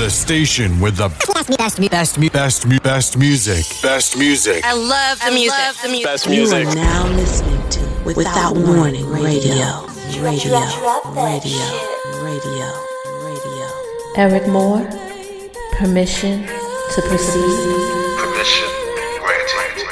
The 0.00 0.08
station 0.08 0.80
with 0.80 0.96
the 0.96 1.08
best, 1.34 1.58
best, 1.58 1.90
best, 1.90 2.32
best, 2.32 2.82
best 2.82 3.18
music. 3.18 3.66
Best 3.82 4.16
music. 4.16 4.64
I 4.64 4.72
love 4.72 5.20
the 5.20 5.30
music. 5.30 5.52
I 5.52 5.66
love 5.66 5.82
the 5.82 5.88
music. 5.88 6.06
Best 6.06 6.24
You 6.24 6.32
music. 6.32 6.66
are 6.68 6.74
now 6.74 7.06
listening 7.08 7.68
to 7.68 7.80
Without, 8.06 8.56
Warning 8.56 9.06
Radio. 9.06 9.84
Radio. 10.24 10.24
Radio. 10.24 10.56
Radio. 11.12 11.68
Radio. 12.24 12.66
Eryk 14.16 14.48
Moore, 14.48 14.88
permission 15.72 16.46
to 16.46 17.02
proceed. 17.02 17.60
Permission 18.16 18.68
granted. 19.20 19.88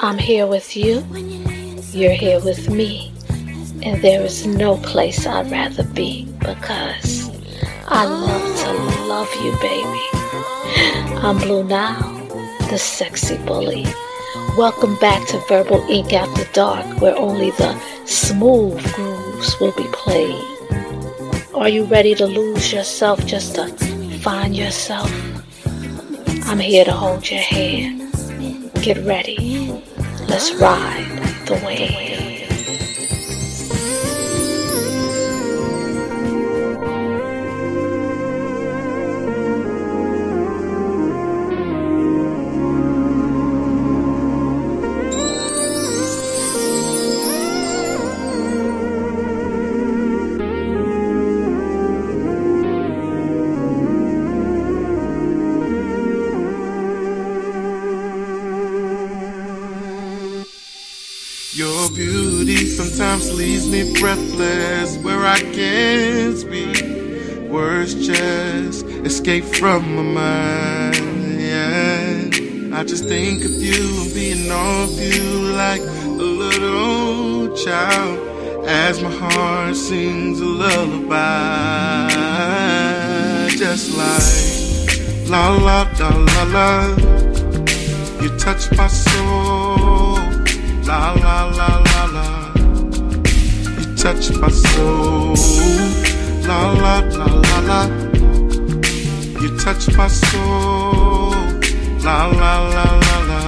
I'm 0.00 0.18
here 0.18 0.46
with 0.46 0.76
you, 0.76 1.04
you're 1.90 2.12
here 2.12 2.38
with 2.38 2.70
me, 2.70 3.12
and 3.86 4.02
there 4.02 4.22
is 4.22 4.44
no 4.44 4.76
place 4.78 5.26
I'd 5.28 5.48
rather 5.48 5.84
be 5.84 6.24
because 6.40 7.30
I 7.86 8.04
love 8.04 8.58
to 8.62 8.72
love 9.06 9.32
you, 9.44 9.52
baby. 9.62 10.04
I'm 11.22 11.38
Blue 11.38 11.62
Nile, 11.62 12.16
the 12.68 12.78
sexy 12.78 13.38
bully. 13.46 13.86
Welcome 14.58 14.96
back 14.96 15.24
to 15.28 15.38
Verbal 15.46 15.86
Ink 15.88 16.12
After 16.12 16.52
Dark, 16.52 17.00
where 17.00 17.16
only 17.16 17.52
the 17.52 17.78
smooth 18.06 18.82
grooves 18.94 19.60
will 19.60 19.72
be 19.72 19.86
played. 19.92 20.44
Are 21.54 21.68
you 21.68 21.84
ready 21.84 22.16
to 22.16 22.26
lose 22.26 22.72
yourself 22.72 23.24
just 23.24 23.54
to 23.54 23.68
find 24.18 24.56
yourself? 24.56 25.12
I'm 26.48 26.58
here 26.58 26.84
to 26.84 26.92
hold 26.92 27.30
your 27.30 27.40
hand. 27.40 28.12
Get 28.82 28.98
ready. 29.04 29.80
Let's 30.26 30.52
ride 30.56 31.06
the 31.46 31.54
wave. 31.64 32.25
Sometimes 63.18 63.38
leaves 63.38 63.68
me 63.68 63.98
breathless 63.98 64.98
where 64.98 65.24
I 65.24 65.38
can't 65.38 66.36
speak. 66.36 66.84
Words 67.48 67.94
just 67.94 68.84
escape 69.06 69.44
from 69.44 69.96
my 69.96 70.02
mind. 70.02 71.40
Yeah. 71.40 72.78
I 72.78 72.84
just 72.84 73.04
think 73.04 73.44
of 73.44 73.52
you 73.52 74.02
and 74.02 74.14
being 74.14 74.50
of 74.50 74.90
you 75.00 75.52
like 75.52 75.80
a 75.80 76.26
little 76.42 77.56
child 77.56 78.66
as 78.66 79.02
my 79.02 79.10
heart 79.10 79.76
sings 79.76 80.40
a 80.40 80.44
lullaby. 80.44 82.08
Just 83.56 83.96
like 83.96 85.30
la 85.30 85.56
la 85.56 85.88
la 85.98 86.10
la 86.10 86.42
la. 86.56 86.96
You 88.20 88.28
touch 88.38 88.70
my 88.76 88.88
soul. 88.88 90.18
La 90.84 91.12
la 91.14 91.44
la 91.44 91.78
la. 91.78 91.95
Touch 93.96 94.30
my 94.36 94.48
soul. 94.48 95.34
La 96.46 96.72
la 96.72 97.00
la 97.00 97.24
la 97.24 97.58
la. 97.60 97.80
You 99.40 99.56
touch 99.58 99.88
my 99.96 100.06
soul. 100.06 101.30
La 102.04 102.26
la 102.26 102.68
la 102.74 102.86
la 103.06 103.18
la. 103.30 103.42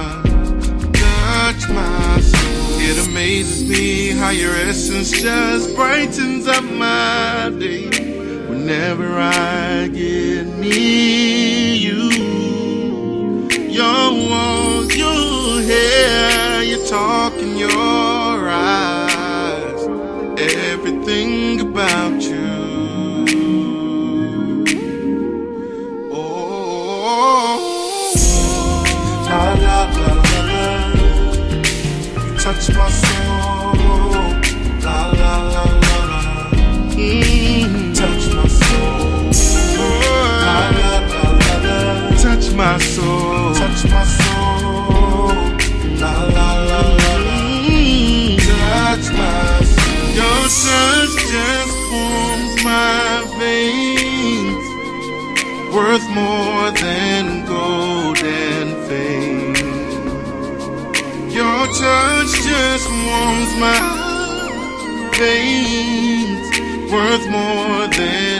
Touch 0.91 1.69
my 1.69 2.19
soul. 2.19 2.81
It 2.81 3.07
amazes 3.07 3.69
me 3.69 4.09
how 4.09 4.31
your 4.31 4.53
essence 4.55 5.11
just 5.11 5.75
brightens 5.75 6.47
up 6.47 6.63
my 6.63 7.51
day. 7.57 7.85
Whenever 8.49 9.07
I 9.17 9.87
get 9.87 10.47
near 10.57 11.75
you. 11.75 12.09
Your 13.69 14.11
walk, 14.29 14.93
your 14.95 15.61
hair, 15.61 16.63
your 16.63 16.85
talk, 16.87 17.33
and 17.33 17.57
your 17.57 17.88
Everything 21.11 21.61
about 21.61 22.21
you. 22.21 22.45
Oh, 26.11 27.57
la 29.25 29.43
la 29.65 29.77
la 29.95 30.09
la 30.27 30.39
la. 30.49 30.63
You 32.13 32.37
touch 32.37 32.65
my 32.77 32.87
soul. 33.01 33.73
La 34.85 34.99
la 35.19 35.33
la 35.53 35.65
la 35.83 35.97
la. 36.11 36.21
Mm, 36.93 37.95
touch 37.97 38.25
my 38.35 38.45
soul. 38.59 39.33
La 40.45 40.57
la 40.77 40.93
la 41.09 41.23
la 41.41 41.53
la. 41.65 41.77
Touch 42.21 42.47
my 42.53 42.77
soul. 42.77 43.55
Touch 43.55 43.81
my 43.89 44.03
soul. 44.15 45.33
La 46.01 46.13
la 46.35 46.49
la 46.69 46.81
la 46.99 47.13
la. 47.25 47.37
Mm, 47.65 48.37
touch 48.37 49.07
my 49.17 49.29
soul. 49.45 49.48
Your 50.19 50.25
touch 50.27 51.15
just 51.31 51.75
warms 51.93 52.53
my 52.61 53.23
veins. 53.39 54.65
Worth 55.73 56.07
more 56.09 56.71
than 56.71 57.45
gold 57.45 58.17
and 58.17 58.71
fame. 58.89 59.55
Your 61.31 61.61
touch 61.83 62.31
just 62.51 62.87
warms 63.07 63.51
my 63.63 63.79
veins. 65.17 66.47
Worth 66.91 67.25
more 67.29 67.87
than 67.99 68.38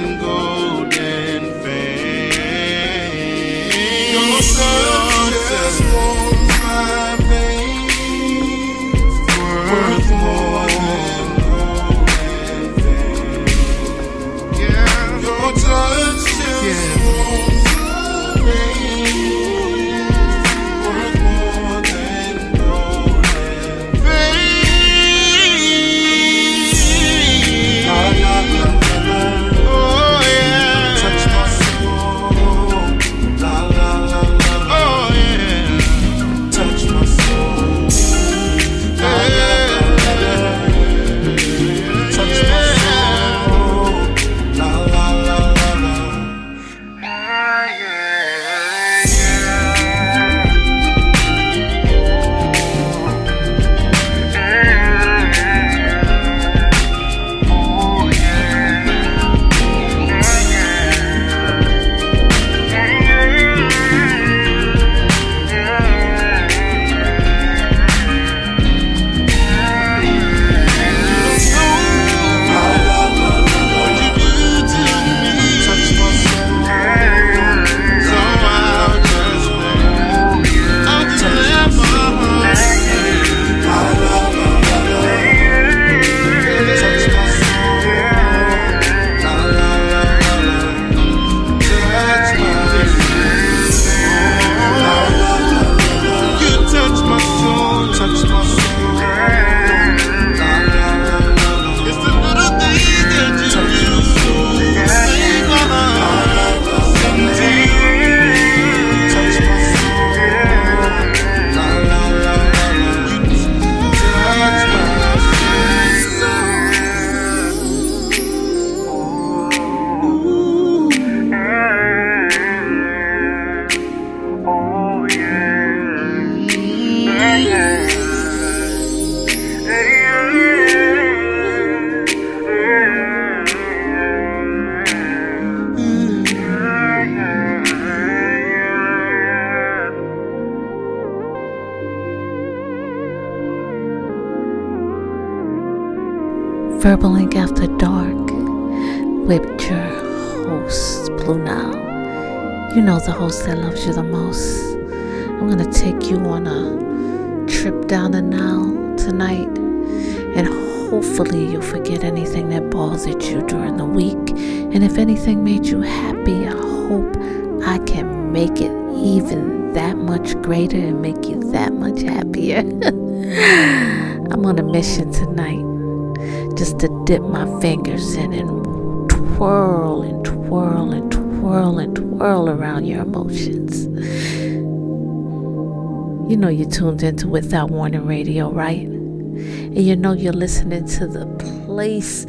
tuned 186.70 187.04
into 187.04 187.28
Without 187.28 187.70
Warning 187.70 188.06
Radio, 188.06 188.52
right? 188.52 188.88
And 188.88 189.78
you 189.78 189.96
know 189.96 190.14
you're 190.14 190.34
listening 190.34 190.86
to 190.88 191.08
the 191.08 191.26
place 191.66 192.26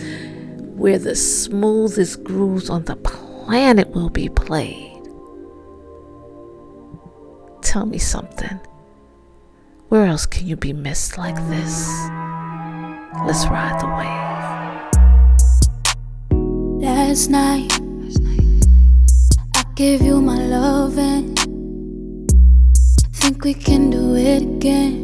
where 0.77 0.99
the 0.99 1.15
smoothest 1.15 2.25
grooves 2.25 2.71
on 2.71 2.85
the 2.85 2.97
planet 2.97 3.91
will 3.91 4.11
be 4.11 4.29
played. 4.29 5.03
Tell 7.63 7.87
me 7.87 7.99
something. 7.99 8.59
Where 9.89 10.07
else 10.07 10.27
can 10.27 10.47
you 10.47 10.57
be 10.57 10.73
missed 10.73 11.19
like 11.19 11.37
this? 11.49 11.89
Let's 13.27 13.47
ride 13.47 13.81
the 13.81 13.89
wave. 13.99 14.41
Last 16.83 17.29
night, 17.29 17.73
I 19.57 19.65
gave 19.75 20.01
you 20.01 20.21
my 20.21 20.39
loving 20.39 21.40
again. 24.61 25.00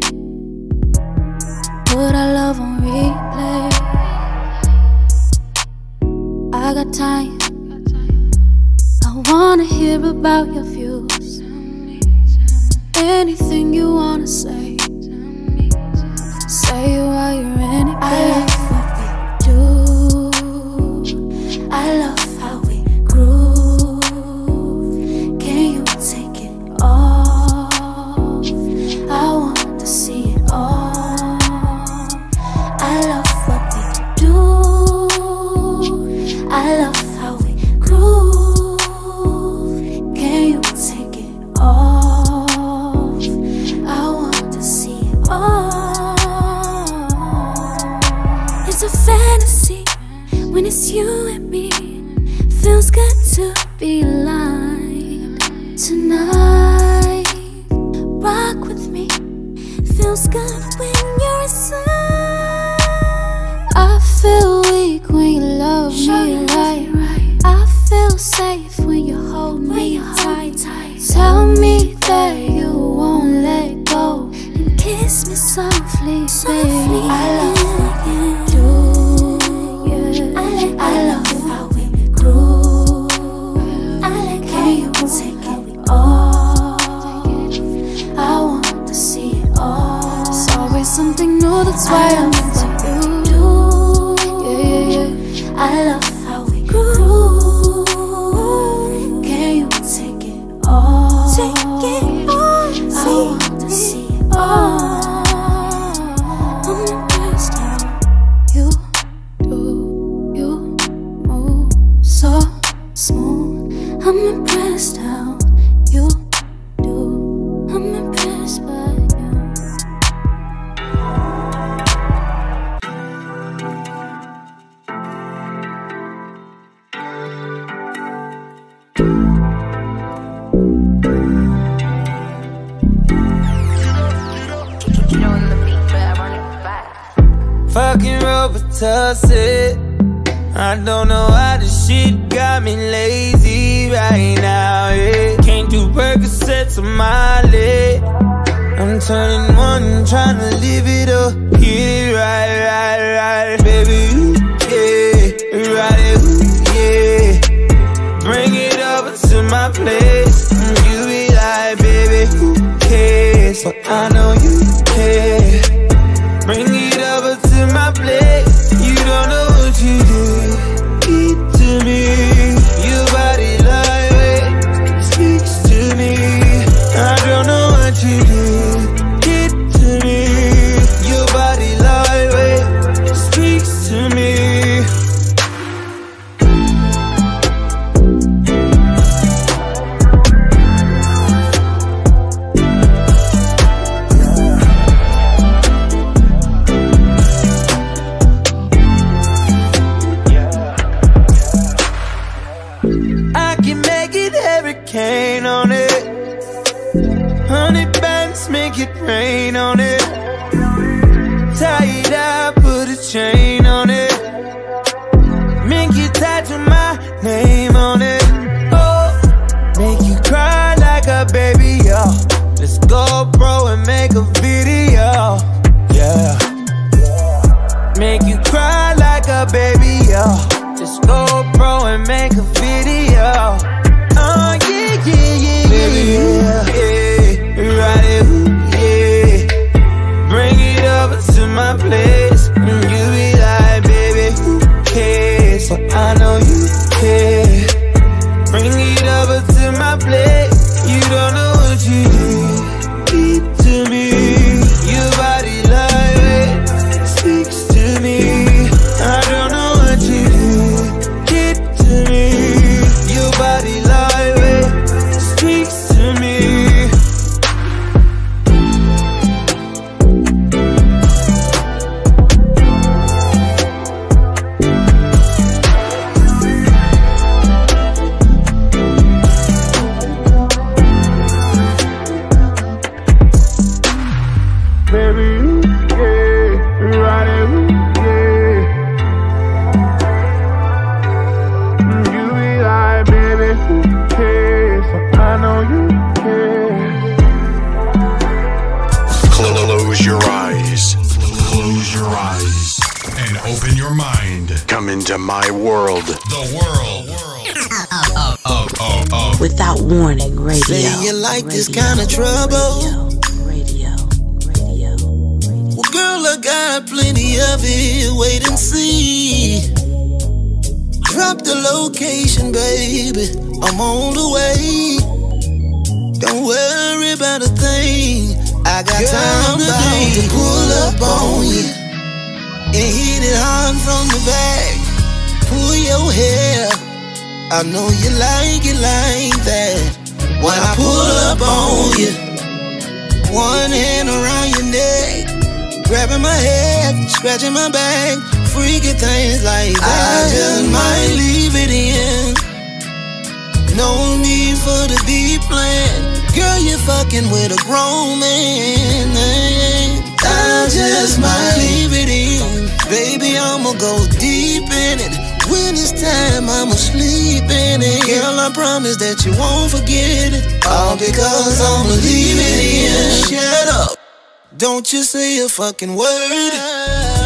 Fucking 375.56 375.96
word. 375.96 376.52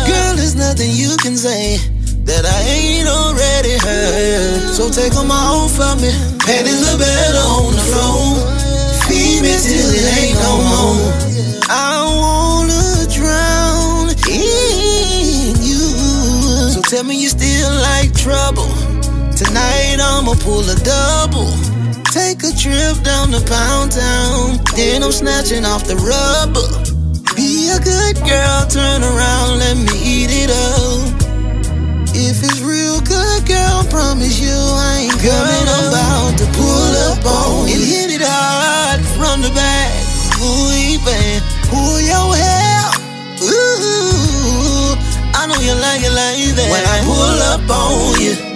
Girl, 0.06 0.36
there's 0.38 0.54
nothing 0.54 0.90
you 0.94 1.16
can 1.18 1.36
say 1.36 1.78
that 2.22 2.46
I 2.46 2.60
ain't 2.62 3.08
already 3.08 3.74
heard. 3.82 4.70
So 4.70 4.86
take 4.88 5.10
them 5.18 5.32
off 5.32 5.74
from 5.74 5.98
me. 5.98 6.14
Panties 6.38 6.86
are 6.86 6.96
better 6.96 7.42
on 7.42 7.74
the 7.74 7.82
floor. 7.90 8.38
Feed 9.10 9.42
me 9.42 9.50
till 9.58 9.90
it 9.90 10.06
ain't 10.14 10.38
no 10.38 10.62
more. 10.62 11.10
I 11.66 12.06
wanna 12.06 13.10
drown 13.10 14.14
in 14.30 15.58
you. 15.58 15.90
So 16.70 16.82
tell 16.82 17.02
me 17.02 17.18
you 17.18 17.30
still 17.30 17.74
like 17.82 18.14
trouble. 18.14 18.70
Tonight 19.34 19.98
I'ma 19.98 20.38
pull 20.38 20.62
a 20.70 20.78
double. 20.86 21.50
Take 22.14 22.46
a 22.46 22.54
trip 22.54 22.94
down 23.02 23.34
to 23.34 23.42
Pound 23.42 23.90
Town. 23.90 24.62
Then 24.76 25.02
I'm 25.02 25.10
snatching 25.10 25.64
off 25.64 25.82
the 25.88 25.96
rubber. 25.98 26.79
Good 27.84 28.16
girl, 28.26 28.66
turn 28.66 29.02
around, 29.02 29.58
let 29.58 29.76
me 29.76 29.96
eat 30.02 30.30
it 30.30 30.50
up. 30.50 31.08
If 32.12 32.42
it's 32.42 32.60
real 32.60 33.00
good, 33.00 33.46
girl, 33.46 33.84
promise 33.88 34.38
you 34.38 34.52
I 34.52 35.08
ain't 35.08 35.18
coming. 35.20 35.66
I'm 35.66 35.88
about 35.88 36.38
to 36.38 36.46
pull 36.52 36.92
up 37.08 37.24
on 37.24 37.68
you 37.68 37.74
and 37.76 37.84
hit 37.84 38.10
it 38.10 38.22
hard 38.22 39.00
from 39.16 39.42
the 39.42 39.50
back. 39.56 39.94
Ooh, 40.42 40.68
baby, 41.04 41.40
pull 41.72 42.00
your 42.00 42.36
hair. 42.36 42.84
Ooh, 43.40 44.96
I 45.32 45.46
know 45.48 45.60
you 45.60 45.72
like 45.80 46.02
it 46.04 46.12
like 46.12 46.54
that. 46.56 46.68
When 46.68 46.84
I 46.84 47.00
pull 47.08 47.40
up 47.48 47.64
on 47.70 48.20
you, 48.20 48.49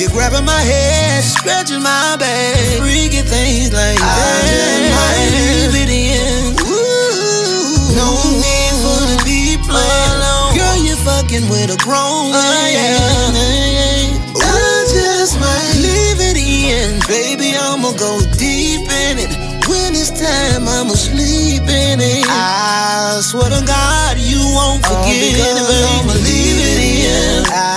You're 0.00 0.08
grabbing 0.08 0.46
my 0.46 0.56
head, 0.58 1.22
scratching 1.22 1.82
my 1.82 2.16
back, 2.16 2.56
freaking 2.80 3.28
things 3.28 3.68
like 3.68 4.00
that. 4.00 4.08
I 4.08 4.48
just 4.48 4.96
might 4.96 5.28
leave 5.36 5.76
it 5.76 5.90
in. 5.92 6.56
Ooh, 6.56 8.00
no 8.00 8.08
need 8.40 8.74
for 8.80 8.96
the 9.12 9.20
deep 9.28 9.60
plan. 9.68 10.56
Girl, 10.56 10.80
you're 10.80 10.96
fucking 11.04 11.52
with 11.52 11.68
a 11.68 11.76
grown 11.84 12.32
oh, 12.32 12.32
man. 12.32 14.24
I 14.40 14.88
just 14.88 15.36
might 15.36 15.76
leave 15.84 16.32
it 16.32 16.40
in, 16.40 17.04
baby. 17.04 17.52
I'ma 17.60 17.92
go 17.92 18.24
deep 18.40 18.88
in 18.88 19.20
it. 19.20 19.28
When 19.68 19.92
it's 19.92 20.16
time, 20.16 20.64
I'ma 20.64 20.96
sleep 20.96 21.68
in 21.68 22.00
it. 22.00 22.24
I 22.24 23.20
swear 23.20 23.52
to 23.52 23.60
God, 23.68 24.16
you 24.16 24.40
won't 24.48 24.80
forget 24.80 25.12
it, 25.12 25.36
baby. 25.36 25.76
I'ma 25.92 26.16
leave 26.24 26.56
it 26.56 26.80
in. 27.04 27.44
I 27.52 27.69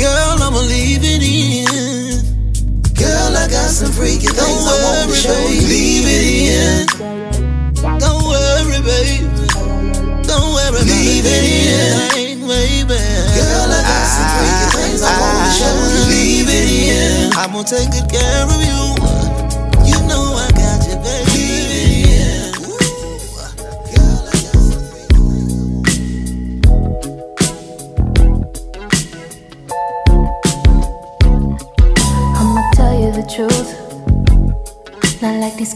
Girl, 0.00 0.40
I'ma 0.40 0.60
leave 0.60 1.04
it 1.04 1.20
in. 1.20 2.24
Girl, 2.96 3.36
I 3.36 3.44
got 3.52 3.68
some 3.68 3.92
freaky 3.92 4.32
things 4.32 4.64
I 4.64 4.72
want 4.80 5.10
to 5.10 5.16
show 5.16 5.36
you. 5.52 5.60
Leave 5.60 6.08
it 6.08 6.24
in. 6.48 6.88
Don't 8.00 8.24
worry, 8.24 8.80
baby. 8.80 9.28
Don't 10.24 10.56
worry, 10.56 10.80
leave 10.88 11.28
it 11.28 11.44
in, 11.44 12.48
baby. 12.48 12.96
Girl, 12.96 13.68
I 13.68 13.80
got 13.84 14.06
some 14.08 14.28
freaky 14.40 14.68
things 14.72 15.02
I 15.04 15.12
want 15.20 15.36
to 15.36 15.52
show 15.60 15.68
you. 15.68 16.00
Leave 16.08 16.48
it 16.48 16.64
in. 16.64 17.36
I'm 17.36 17.52
gonna 17.52 17.68
take 17.68 17.92
good 17.92 18.08
care 18.08 18.48
of. 18.48 18.56
You 18.56 18.99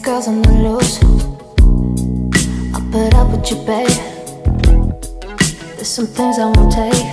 Girls 0.05 0.27
on 0.27 0.43
the 0.43 0.51
loose. 0.51 1.01
I'll 2.75 2.91
put 2.91 3.15
up 3.15 3.31
with 3.31 3.49
you, 3.49 3.57
babe. 3.65 3.89
There's 5.77 5.87
some 5.87 6.05
things 6.05 6.37
I 6.37 6.45
won't 6.45 6.71
take. 6.71 7.11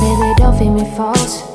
Baby, 0.00 0.34
don't 0.38 0.58
feed 0.58 0.70
me 0.70 0.84
false. 0.96 1.51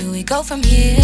do 0.00 0.10
we 0.10 0.22
go 0.22 0.42
from 0.42 0.62
here? 0.62 0.96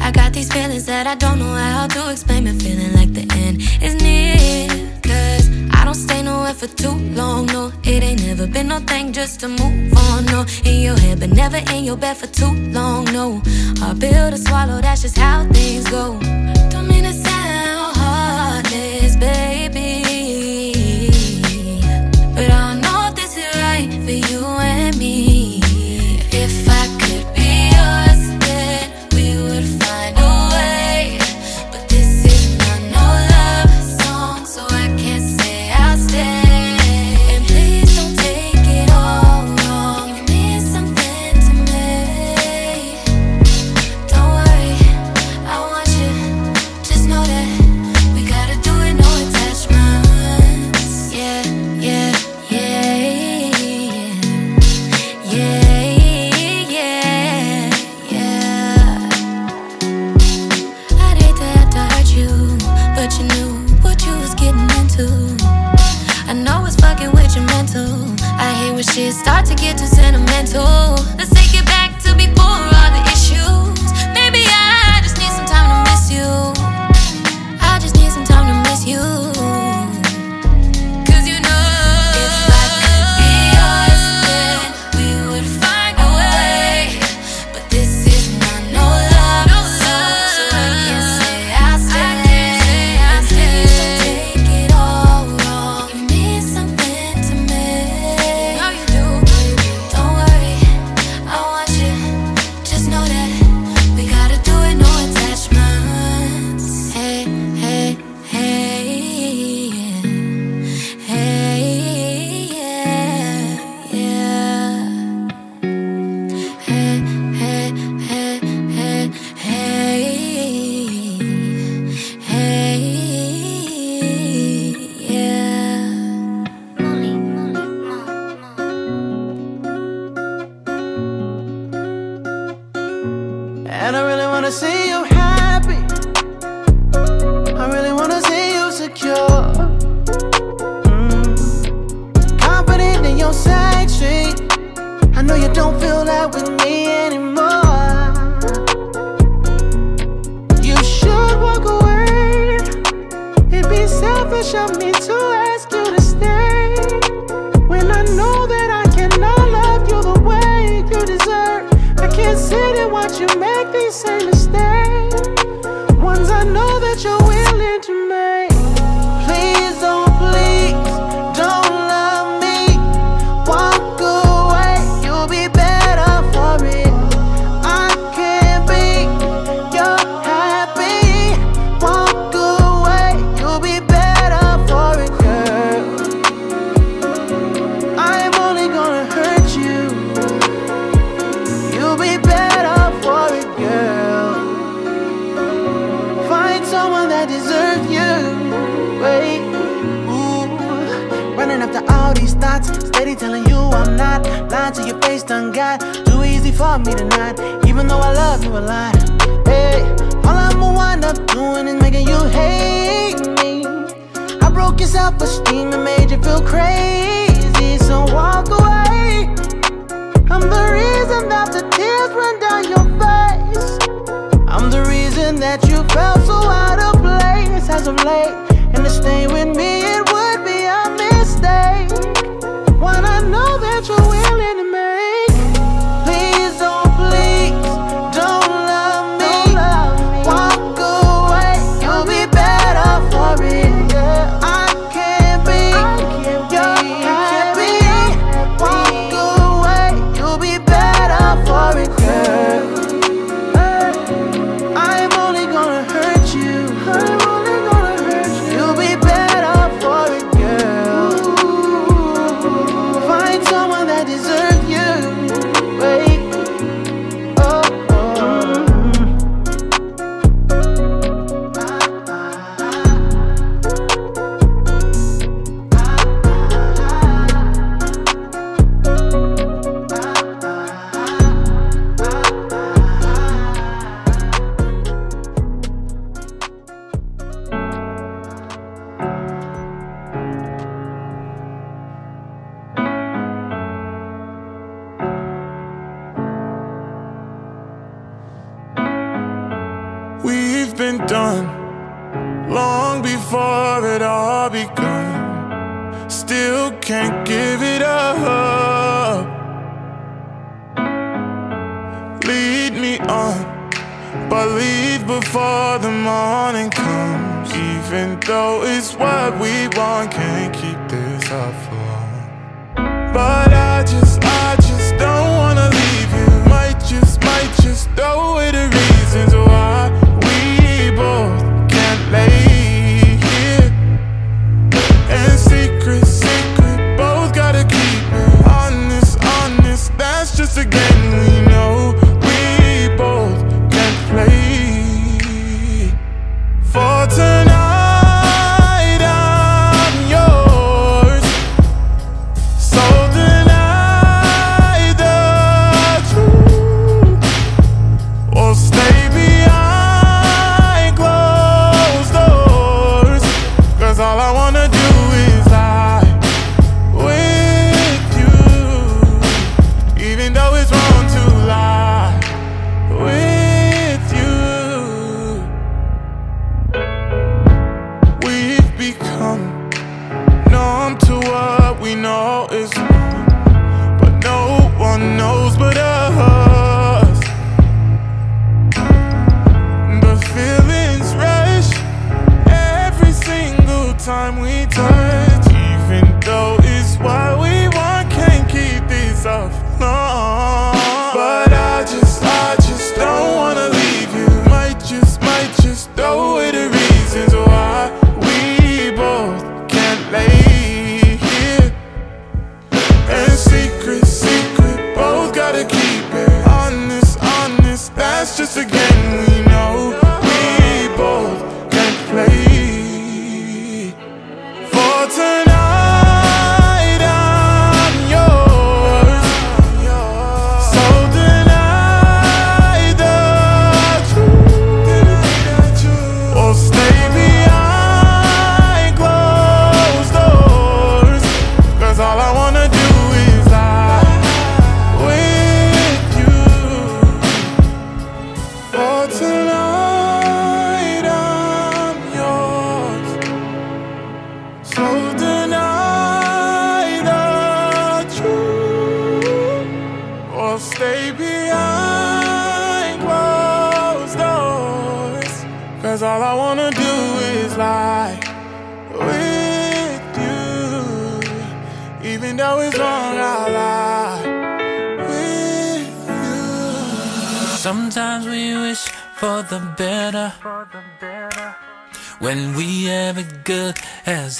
I 0.00 0.10
got 0.12 0.32
these 0.32 0.52
feelings 0.52 0.86
that 0.86 1.06
I 1.06 1.14
don't 1.14 1.38
know 1.38 1.54
how 1.54 1.86
to 1.86 2.10
explain, 2.10 2.44
My 2.44 2.52
feeling 2.52 2.92
like 2.94 3.12
the 3.12 3.24
end 3.44 3.62
is 3.80 3.94
near. 4.02 4.68
Cause 5.02 5.48
I 5.78 5.84
don't 5.84 5.94
stay 5.94 6.22
nowhere 6.22 6.54
for 6.54 6.66
too 6.66 6.96
long, 7.20 7.46
no. 7.46 7.72
It 7.84 8.02
ain't 8.02 8.22
never 8.26 8.46
been 8.46 8.68
no 8.68 8.80
thing 8.80 9.12
just 9.12 9.40
to 9.40 9.48
move 9.48 9.96
on, 9.96 10.26
no. 10.26 10.44
In 10.64 10.80
your 10.80 10.98
head, 10.98 11.20
but 11.20 11.30
never 11.30 11.58
in 11.72 11.84
your 11.84 11.96
bed 11.96 12.16
for 12.16 12.26
too 12.26 12.52
long, 12.72 13.04
no. 13.06 13.42
I 13.82 13.94
build 13.94 14.34
a 14.34 14.38
swallow, 14.38 14.80
that's 14.80 15.02
just 15.02 15.16
how 15.16 15.46
things 15.52 15.88
go. 15.88 16.57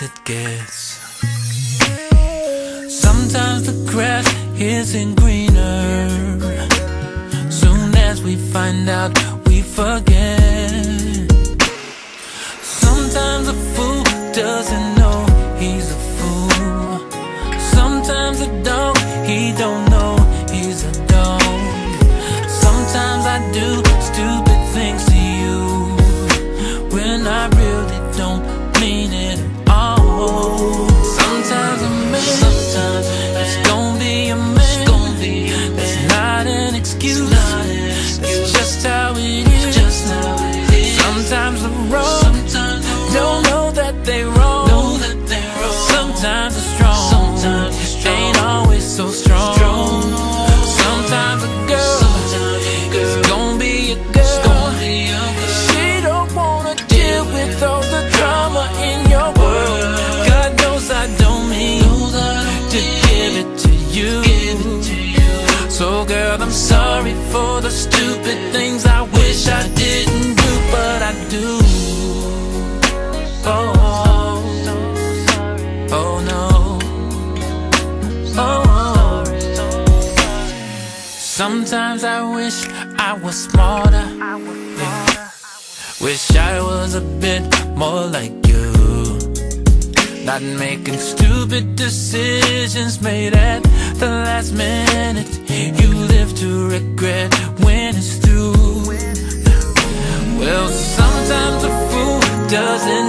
it 0.03 0.25
gets. 0.25 0.99
Sometimes 2.89 3.67
the 3.67 3.91
grass 3.91 4.27
isn't 4.61 5.15
greener. 5.17 6.09
Soon 7.51 7.97
as 7.97 8.23
we 8.23 8.37
find 8.37 8.89
out, 8.89 9.13
we 9.47 9.63
forget. 9.63 10.28
making 90.59 90.99
stupid 90.99 91.77
decisions 91.77 93.01
made 93.01 93.35
at 93.35 93.63
the 93.95 94.07
last 94.07 94.53
minute. 94.53 95.29
You 95.49 95.95
live 95.95 96.35
to 96.37 96.69
regret 96.69 97.33
when 97.61 97.95
it's 97.97 98.17
through. 98.17 98.53
Well, 100.41 100.69
sometimes 100.69 101.65
a 101.65 101.73
fool 101.91 102.21
doesn't 102.49 103.08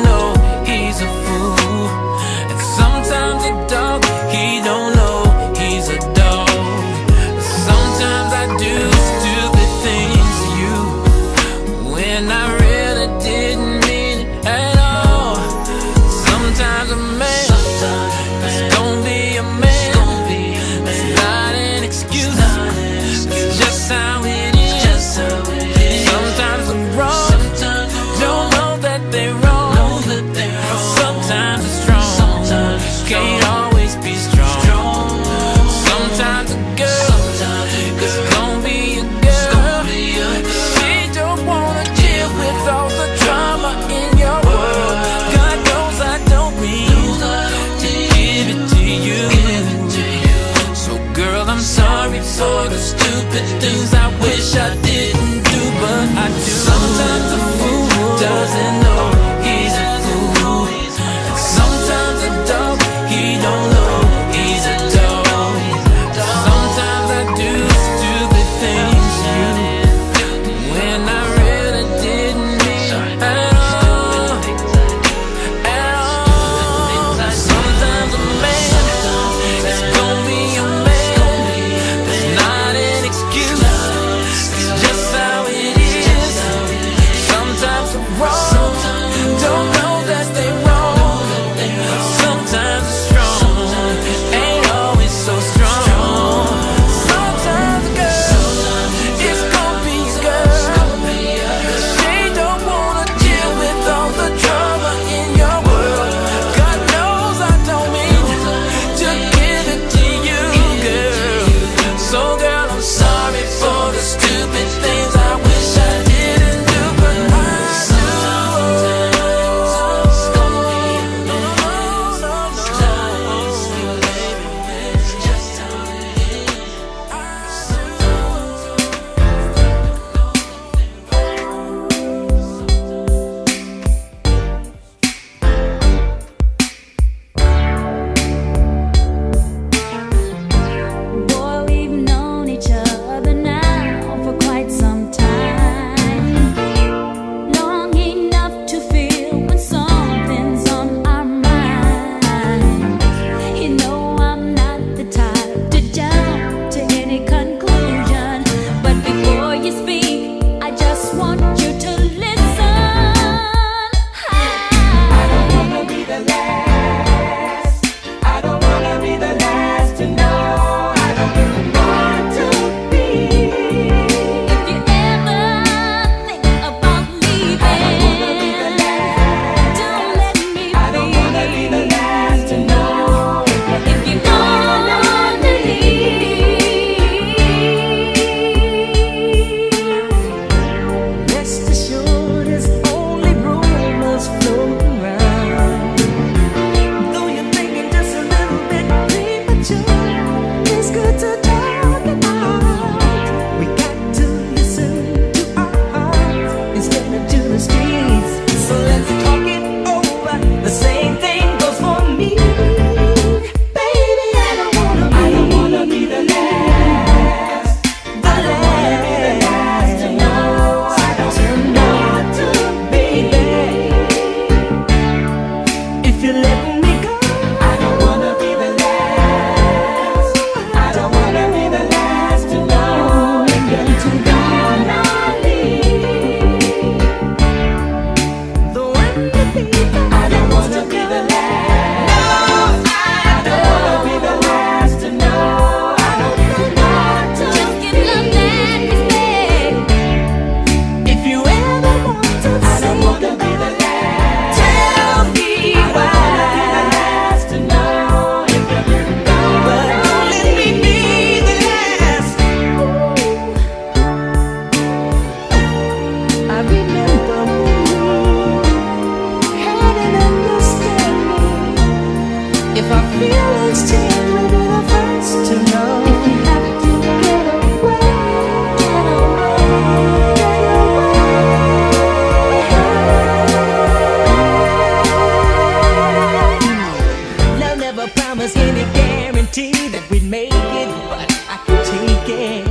guarantee 289.51 289.87
that 289.89 290.07
we'd 290.09 290.23
make 290.23 290.51
it, 290.51 290.89
but 291.09 291.31
I 291.49 291.57
can 291.65 291.83
take 291.85 292.29
it. 292.29 292.67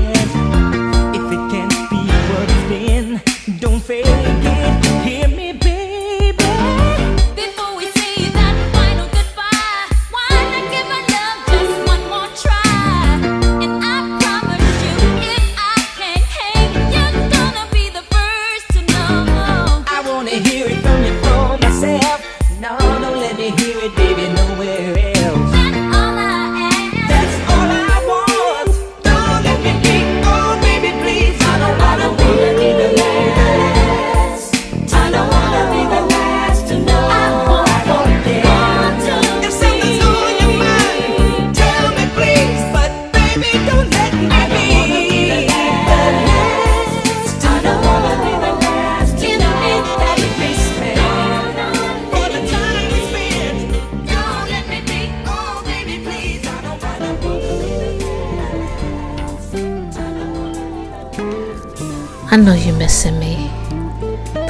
If 1.16 1.32
it 1.32 1.42
can't 1.50 1.90
be 1.90 2.02
worth 2.30 2.70
it, 2.70 3.60
don't 3.60 3.82
fake 3.82 4.04
it. 4.06 4.87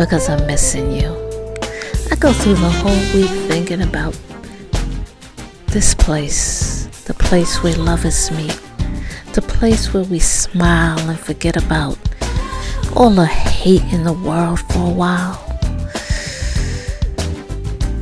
Because 0.08 0.30
I'm 0.30 0.46
missing 0.46 0.90
you. 0.90 1.10
I 2.10 2.16
go 2.16 2.32
through 2.32 2.54
the 2.54 2.70
whole 2.70 3.14
week 3.14 3.28
thinking 3.46 3.82
about 3.82 4.18
this 5.66 5.94
place, 5.94 6.86
the 7.04 7.12
place 7.12 7.62
where 7.62 7.74
lovers 7.74 8.30
meet, 8.30 8.58
the 9.34 9.42
place 9.42 9.92
where 9.92 10.04
we 10.04 10.18
smile 10.18 10.98
and 10.98 11.20
forget 11.20 11.62
about 11.62 11.98
all 12.96 13.10
the 13.10 13.26
hate 13.26 13.82
in 13.92 14.04
the 14.04 14.14
world 14.14 14.60
for 14.60 14.78
a 14.78 14.94
while. 14.94 15.44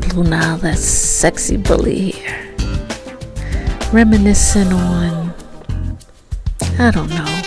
Blue 0.02 0.22
Nile, 0.22 0.58
that 0.58 0.78
sexy 0.78 1.56
bully 1.56 2.12
here, 2.12 2.54
reminiscing 3.92 4.72
on, 4.72 5.34
I 6.78 6.92
don't 6.92 7.10
know, 7.10 7.42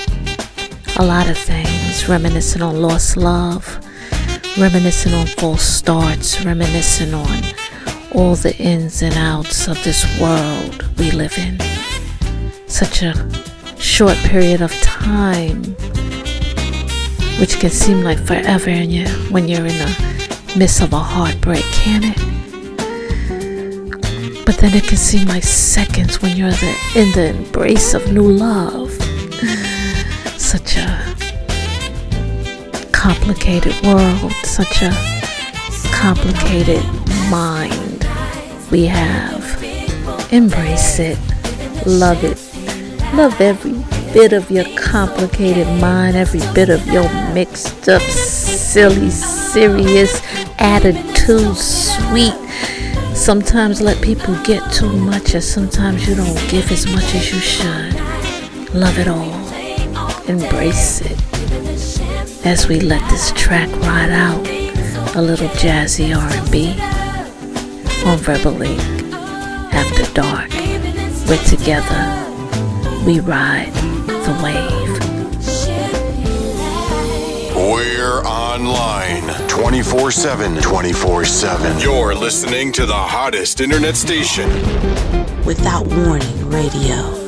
a 0.97 1.05
lot 1.05 1.29
of 1.29 1.37
things 1.37 2.09
reminiscing 2.09 2.61
on 2.61 2.81
lost 2.81 3.15
love, 3.15 3.79
reminiscing 4.57 5.13
on 5.13 5.27
false 5.27 5.63
starts, 5.63 6.43
reminiscing 6.43 7.13
on 7.13 7.43
all 8.13 8.35
the 8.35 8.55
ins 8.57 9.01
and 9.01 9.13
outs 9.15 9.67
of 9.67 9.81
this 9.83 10.03
world 10.19 10.83
we 10.97 11.11
live 11.11 11.37
in. 11.37 11.59
Such 12.67 13.03
a 13.03 13.13
short 13.77 14.17
period 14.17 14.61
of 14.61 14.71
time, 14.81 15.63
which 17.39 17.59
can 17.59 17.69
seem 17.69 18.03
like 18.03 18.19
forever 18.19 18.69
in 18.69 18.89
you 18.89 19.07
when 19.29 19.47
you're 19.47 19.65
in 19.65 19.77
the 19.77 20.53
midst 20.57 20.81
of 20.81 20.93
a 20.93 20.99
heartbreak, 20.99 21.63
can 21.71 22.03
it? 22.03 22.17
But 24.45 24.57
then 24.57 24.73
it 24.73 24.83
can 24.83 24.97
seem 24.97 25.27
like 25.27 25.43
seconds 25.43 26.21
when 26.21 26.35
you're 26.35 26.49
the, 26.51 26.75
in 26.95 27.11
the 27.13 27.29
embrace 27.37 27.93
of 27.93 28.11
new 28.11 28.29
love. 28.29 28.91
Such 30.37 30.77
a 30.77 31.08
complicated 33.13 33.73
world, 33.83 34.31
such 34.43 34.83
a 34.83 34.91
complicated 35.91 36.83
mind 37.31 38.07
we 38.69 38.85
have. 38.85 39.43
Embrace 40.31 40.99
it, 40.99 41.17
love 41.87 42.23
it, 42.23 42.37
love 43.15 43.41
every 43.41 43.73
bit 44.13 44.31
of 44.31 44.51
your 44.51 44.65
complicated 44.77 45.65
mind, 45.81 46.15
every 46.15 46.41
bit 46.53 46.69
of 46.69 46.85
your 46.85 47.09
mixed 47.33 47.89
up, 47.89 48.01
silly, 48.03 49.09
serious 49.09 50.21
attitude, 50.59 51.57
sweet. 51.57 52.35
Sometimes 53.15 53.81
let 53.81 53.99
people 54.03 54.35
get 54.43 54.61
too 54.71 54.91
much, 54.91 55.33
and 55.33 55.43
sometimes 55.43 56.07
you 56.07 56.13
don't 56.13 56.49
give 56.49 56.71
as 56.71 56.85
much 56.85 57.15
as 57.15 57.33
you 57.33 57.39
should. 57.39 58.75
Love 58.75 58.99
it 58.99 59.07
all, 59.07 59.33
embrace 60.27 61.01
it 61.01 61.18
as 62.45 62.67
we 62.67 62.79
let 62.79 63.01
this 63.09 63.31
track 63.33 63.69
ride 63.81 64.11
out 64.11 64.47
a 65.15 65.21
little 65.21 65.47
jazzy 65.49 66.15
R&B 66.15 66.79
on 68.05 68.17
Verbal 68.19 68.61
Ink 68.61 68.79
After 69.73 70.11
Dark. 70.13 70.49
We're 71.27 71.43
together. 71.43 72.15
We 73.05 73.19
ride 73.19 73.73
the 74.07 74.39
wave. 74.43 74.89
We're 77.55 78.23
online 78.23 79.23
24 79.47 80.11
7. 80.11 80.61
24 80.61 81.25
7. 81.25 81.79
You're 81.79 82.15
listening 82.15 82.71
to 82.73 82.85
the 82.85 82.93
hottest 82.93 83.59
internet 83.61 83.95
station. 83.95 84.49
Without 85.45 85.85
Warning 85.87 86.49
Radio. 86.49 87.18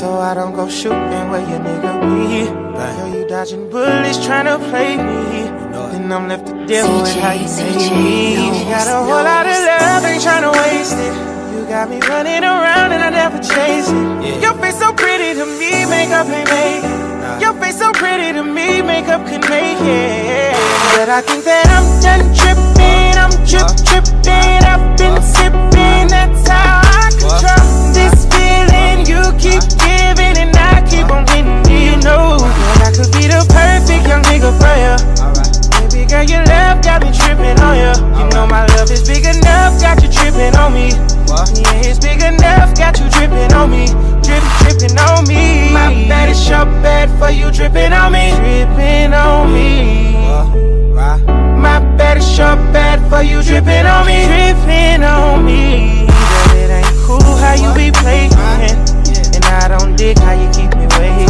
So 0.00 0.18
I 0.18 0.32
don't 0.34 0.54
go 0.54 0.68
shooting 0.68 1.30
where 1.30 1.40
your 1.40 1.60
nigga 1.60 1.92
be. 2.00 2.48
Girl, 2.48 3.08
you 3.14 3.28
dodging 3.28 3.68
bullets 3.68 4.24
trying 4.24 4.46
to 4.46 4.56
play 4.70 4.96
me. 4.96 5.44
Then 5.92 6.10
I'm 6.12 6.28
left 6.28 6.46
to 6.46 6.66
deal 6.66 6.86
with 7.02 7.14
how 7.16 7.32
you 7.32 7.48
made 7.56 7.92
me. 7.92 8.34
You 8.40 8.64
got 8.64 8.88
a 8.88 8.96
whole 9.04 9.24
lot 9.24 9.46
of 9.46 9.58
love, 9.68 10.04
ain't 10.04 10.22
trying 10.22 10.44
to 10.48 10.52
waste 10.56 10.96
it. 10.96 11.14
You 11.52 11.66
got 11.68 11.90
me 11.90 11.98
running 12.00 12.44
around 12.44 12.92
and 12.92 13.02
I 13.02 13.10
never 13.10 13.38
chase 13.38 13.88
it. 13.88 14.42
Your 14.42 14.54
face 14.54 14.78
so 14.78 14.92
pretty 14.92 15.38
to 15.38 15.44
me, 15.44 15.84
makeup 15.84 16.26
ain't 16.28 16.48
make 16.48 16.84
it. 16.84 17.42
Your 17.42 17.54
face 17.60 17.78
so 17.78 17.92
pretty 17.92 18.32
to 18.32 18.42
me, 18.42 18.80
makeup 18.82 19.26
can 19.26 19.40
make 19.50 19.80
it. 19.80 20.56
But 20.96 21.08
I 21.08 21.20
think 21.20 21.44
that 21.44 21.66
I'm 21.76 21.86
done 22.00 22.24
tripping, 22.32 23.14
I'm 23.20 23.32
trip 23.44 23.68
tripping. 23.84 24.64
I've 24.64 24.96
been 24.96 25.20
sipping, 25.22 26.08
that's 26.08 26.48
how 26.48 26.80
I 26.84 27.10
control 27.12 27.20
this 27.20 27.68
feeling. 27.68 27.79
You 27.79 27.79
keep 29.40 29.64
giving 29.80 30.36
and 30.36 30.52
I 30.52 30.84
keep 30.84 31.08
on 31.08 31.24
getting 31.24 31.64
you 31.72 31.96
know 32.04 32.36
that 32.36 32.84
I 32.84 32.90
could 32.92 33.08
be 33.16 33.24
the 33.24 33.40
perfect 33.48 34.04
young 34.04 34.20
nigga 34.28 34.52
for 34.52 34.76
you. 34.76 34.94
Baby 35.80 36.04
girl, 36.04 36.24
your 36.28 36.44
love 36.44 36.84
got 36.84 37.00
me 37.00 37.10
tripping 37.10 37.56
on 37.64 37.74
you. 37.80 37.92
You 38.20 38.26
know 38.36 38.46
my 38.46 38.68
love 38.76 38.92
is 38.92 39.00
big 39.08 39.24
enough, 39.24 39.80
got 39.80 40.02
you 40.04 40.12
tripping 40.12 40.54
on 40.60 40.76
me. 40.76 40.92
Yeah, 41.56 41.88
it's 41.88 41.98
big 41.98 42.20
enough, 42.20 42.76
got 42.76 43.00
you 43.00 43.08
dripping 43.08 43.52
on 43.56 43.72
me. 43.72 43.88
Drip, 44.20 44.44
dripping 44.60 44.98
on 45.00 45.24
me. 45.24 45.72
My 45.72 45.88
bad 46.04 46.28
is 46.28 46.44
your 46.44 46.68
bad 46.84 47.08
for 47.18 47.32
you 47.32 47.50
dripping 47.50 47.92
on 47.96 48.12
me. 48.12 48.36
Dripping 48.36 49.14
on 49.16 49.52
me. 49.52 50.20
My 51.56 51.80
bad 51.96 52.18
is 52.18 52.28
your 52.36 52.56
bad 52.76 53.00
for 53.08 53.24
you 53.24 53.42
dripping 53.42 53.88
on 53.88 54.04
me. 54.04 54.28
Dripping 54.28 55.02
on 55.02 55.44
me. 55.44 56.06
Girl, 56.06 56.60
it 56.60 56.70
ain't 56.70 56.96
cool 57.08 57.24
how 57.40 57.56
you 57.56 57.72
be 57.72 57.90
playing. 57.90 58.89
I 59.50 59.66
don't 59.66 59.98
dig 59.98 60.14
how 60.22 60.38
you 60.38 60.46
keep 60.54 60.70
me 60.78 60.86
waiting. 60.94 61.26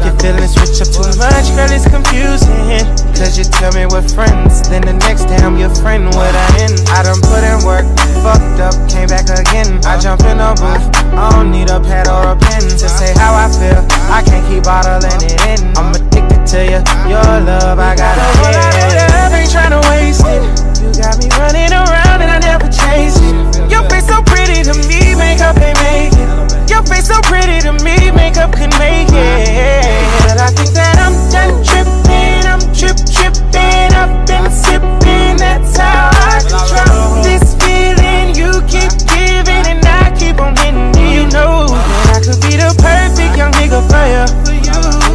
Your 0.00 0.16
feelings 0.16 0.56
switch 0.56 0.80
up 0.80 0.88
too 0.88 1.04
much, 1.20 1.52
girl, 1.52 1.68
it's 1.68 1.84
confusing. 1.84 2.80
Cause 3.12 3.36
you 3.36 3.44
tell 3.44 3.72
me 3.76 3.84
we're 3.84 4.06
friends, 4.08 4.64
then 4.72 4.80
the 4.88 4.96
next 5.04 5.28
day 5.28 5.36
I'm 5.44 5.58
your 5.60 5.68
friend. 5.84 6.08
What 6.16 6.32
I 6.32 6.64
in? 6.64 6.72
I 6.88 7.04
done 7.04 7.20
put 7.20 7.44
in 7.44 7.60
work, 7.68 7.84
fucked 8.24 8.56
up, 8.64 8.72
came 8.88 9.12
back 9.12 9.28
again. 9.28 9.84
I 9.84 10.00
jump 10.00 10.24
in 10.24 10.40
a 10.40 10.56
booth, 10.56 10.88
I 11.12 11.28
don't 11.36 11.50
need 11.52 11.68
a 11.68 11.76
pad 11.76 12.08
or 12.08 12.32
a 12.32 12.36
pen 12.40 12.64
to 12.64 12.88
say 12.88 13.12
how 13.20 13.36
I 13.36 13.52
feel. 13.52 13.84
I 14.08 14.24
can't 14.24 14.46
keep 14.48 14.64
bottling 14.64 15.20
it 15.20 15.36
in. 15.44 15.60
I'm 15.76 15.92
addicted 15.92 16.48
to 16.56 16.60
you, 16.64 16.80
your 17.04 17.28
love, 17.44 17.76
I 17.76 17.92
gotta 17.92 18.24
get. 18.48 19.12
Love 19.12 19.36
ain't 19.36 19.50
tryna 19.52 19.84
waste 19.92 20.24
it. 20.24 20.40
You 20.80 20.88
got 20.96 21.20
me 21.20 21.28
running 21.36 21.76
around 21.76 22.24
and 22.24 22.32
I 22.32 22.38
never 22.40 22.70
chase 22.72 23.20
it. 23.20 23.68
Your 23.68 23.84
face 23.90 24.08
so 24.08 24.22
pretty 24.24 24.64
to 24.64 24.72
me, 24.88 25.12
makeup 25.18 25.58
ain't 25.60 25.76
make 25.84 26.16
it. 26.16 26.47
Your 26.68 26.82
face 26.84 27.08
so 27.08 27.18
pretty 27.22 27.60
to 27.60 27.72
me, 27.84 28.10
makeup 28.10 28.52
can 28.52 28.70
make 28.78 29.08
it. 29.08 29.88
But 30.28 30.38
I 30.38 30.48
think 30.52 30.70
that 30.76 31.00
I'm 31.00 31.16
done 31.32 31.64
tripping, 31.64 32.44
I'm 32.44 32.60
trip 32.76 32.96
tripping. 33.08 33.90
I've 33.96 34.26
been 34.28 34.50
sipping, 34.52 35.40
that's 35.40 35.76
how 35.78 36.10
I 36.12 36.44
control 36.44 37.24
this 37.24 37.56
feeling. 37.56 38.36
You 38.36 38.60
keep 38.68 38.92
giving 39.08 39.64
and 39.64 39.84
I 39.84 40.14
keep 40.18 40.40
on 40.40 40.54
getting 40.54 40.92
you. 41.00 41.22
You 41.22 41.24
know 41.32 41.66
that 41.72 42.20
I 42.20 42.20
could 42.20 42.40
be 42.44 42.60
the 42.60 42.70
perfect 42.76 43.36
young 43.36 43.52
nigga 43.56 43.80
for 43.88 44.04
you. 44.04 44.28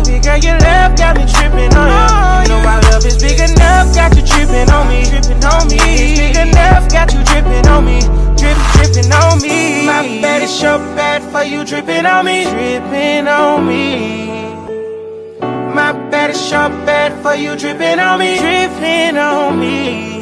Baby 0.04 0.20
girl, 0.26 0.38
your 0.38 0.58
love 0.60 0.98
got 0.98 1.16
me 1.18 1.26
tripping 1.30 1.78
on 1.78 1.88
you. 1.88 2.33
Love 3.04 3.12
is 3.12 3.22
big 3.22 3.38
enough, 3.38 3.94
got 3.94 4.16
you 4.16 4.26
tripping 4.26 4.70
on 4.72 4.88
me. 4.88 5.04
Tripping 5.04 5.44
on 5.44 5.68
me. 5.68 5.76
It's 5.76 6.20
big 6.22 6.38
enough, 6.38 6.90
got 6.90 7.12
you 7.14 7.22
dripping 7.26 7.68
on 7.68 7.84
me. 7.84 8.00
Drip, 8.38 8.58
dripping 8.76 9.12
on 9.12 9.42
me. 9.42 9.86
My 9.86 10.04
bad 10.22 10.42
is 10.42 10.62
your 10.62 10.78
bad 10.96 11.22
for 11.30 11.44
you 11.44 11.66
dripping 11.66 12.06
on 12.06 12.26
me. 12.26 12.46
Dripping 12.46 13.28
on 13.28 13.68
me. 13.68 14.28
My 15.76 15.92
bad 16.12 16.30
is 16.30 16.50
your 16.50 16.70
bad 16.86 17.12
for 17.22 17.36
you 17.36 17.58
dripping 17.58 18.00
on 18.00 18.20
me. 18.20 18.38
Dripping 18.40 19.18
on 19.18 19.60
me. 19.60 20.13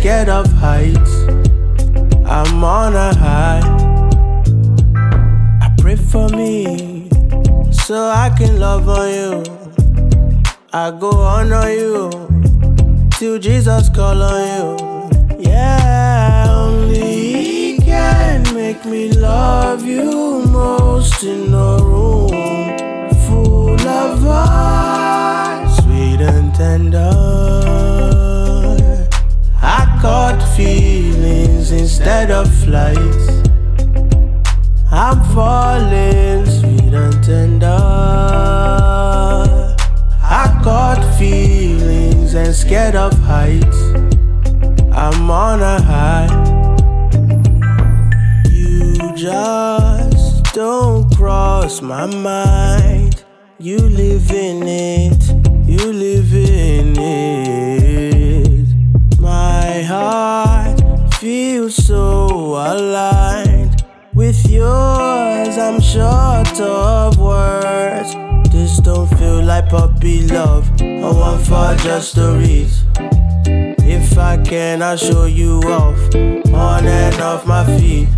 scared 0.00 0.30
of 0.30 0.50
heights. 0.52 1.14
I'm 2.24 2.64
on 2.64 2.94
a 2.96 3.14
high. 3.14 3.60
I 5.60 5.68
pray 5.76 5.96
for 5.96 6.26
me 6.30 7.10
so 7.70 8.08
I 8.08 8.30
can 8.38 8.58
love 8.58 8.88
on 8.88 9.08
you. 9.18 9.42
I 10.72 10.90
go 10.98 11.10
honor 11.10 11.68
you 11.70 12.08
till 13.18 13.38
Jesus 13.38 13.90
call 13.90 14.22
on 14.22 14.40
you. 14.52 15.38
Yeah, 15.38 16.46
only 16.48 17.32
He 17.44 17.78
can 17.78 18.54
make 18.54 18.82
me 18.86 19.12
love 19.12 19.84
you 19.84 20.46
most 20.46 21.22
in 21.24 21.50
the 21.50 21.76
room 21.84 22.30
full 23.26 23.86
of 23.86 24.22
heart, 24.22 25.68
sweet 25.82 26.22
and 26.22 26.54
tender 26.54 27.89
caught 30.00 30.42
feelings 30.56 31.72
instead 31.72 32.30
of 32.30 32.48
flights. 32.64 33.28
I'm 34.90 35.22
falling 35.34 36.46
sweet 36.46 36.94
and 36.94 37.22
tender. 37.22 37.66
I 40.22 40.60
caught 40.64 41.02
feelings 41.18 42.34
and 42.34 42.54
scared 42.54 42.94
of 42.96 43.12
heights. 43.20 43.80
I'm 44.92 45.30
on 45.30 45.60
a 45.60 45.80
high. 45.82 46.30
You 48.50 49.14
just 49.14 50.54
don't 50.54 51.14
cross 51.14 51.82
my 51.82 52.06
mind. 52.06 53.22
You 53.58 53.78
live 53.78 54.30
in 54.30 54.62
it, 54.66 55.22
you 55.68 55.92
live 55.92 56.32
in 56.34 56.98
it. 56.98 57.79
feel 61.20 61.68
so 61.68 62.54
aligned 62.56 63.84
with 64.14 64.48
yours. 64.48 65.58
I'm 65.58 65.78
short 65.78 66.58
of 66.58 67.18
words. 67.18 68.14
This 68.50 68.78
don't 68.78 69.06
feel 69.18 69.42
like 69.42 69.68
puppy 69.68 70.26
love. 70.28 70.66
I 70.80 71.12
want 71.12 71.42
for 71.42 71.76
just 71.84 72.14
the 72.14 72.32
reach. 72.40 72.72
If 73.86 74.16
I 74.16 74.38
can, 74.38 74.80
I'll 74.80 74.96
show 74.96 75.26
you 75.26 75.60
off 75.64 75.98
on 76.54 76.86
and 76.86 77.20
off 77.20 77.46
my 77.46 77.66
feet. 77.66 78.08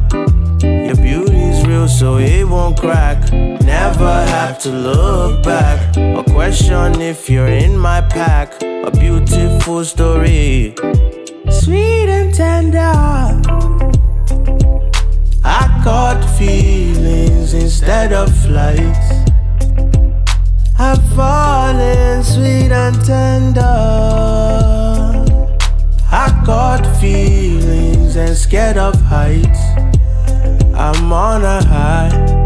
You're 0.63 0.95
beautiful 0.95 1.32
you 1.83 1.89
so 1.89 2.19
it 2.19 2.45
won't 2.49 2.79
crack. 2.79 3.33
Never 3.33 4.15
have 4.37 4.59
to 4.61 4.71
look 4.71 5.43
back 5.43 5.97
or 5.97 6.23
question 6.25 7.01
if 7.01 7.29
you're 7.29 7.55
in 7.65 7.79
my 7.79 8.01
pack. 8.01 8.63
A 8.63 8.91
beautiful 8.91 9.85
story, 9.85 10.75
sweet 11.51 12.09
and 12.09 12.35
tender. 12.35 12.95
I 15.45 15.63
caught 15.85 16.23
feelings 16.39 17.55
instead 17.55 18.13
of 18.13 18.29
flights. 18.45 19.09
I've 20.79 21.03
fallen 21.15 22.23
sweet 22.23 22.73
and 22.73 22.97
tender. 23.05 23.71
I 26.11 26.43
caught 26.45 26.85
feelings 27.01 28.17
and 28.17 28.37
scared 28.37 28.77
of 28.77 28.95
heights. 29.03 29.62
I'm 30.75 31.13
on 31.13 31.45
a 31.45 31.65
high. 31.65 32.42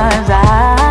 sunrise. 0.00 0.89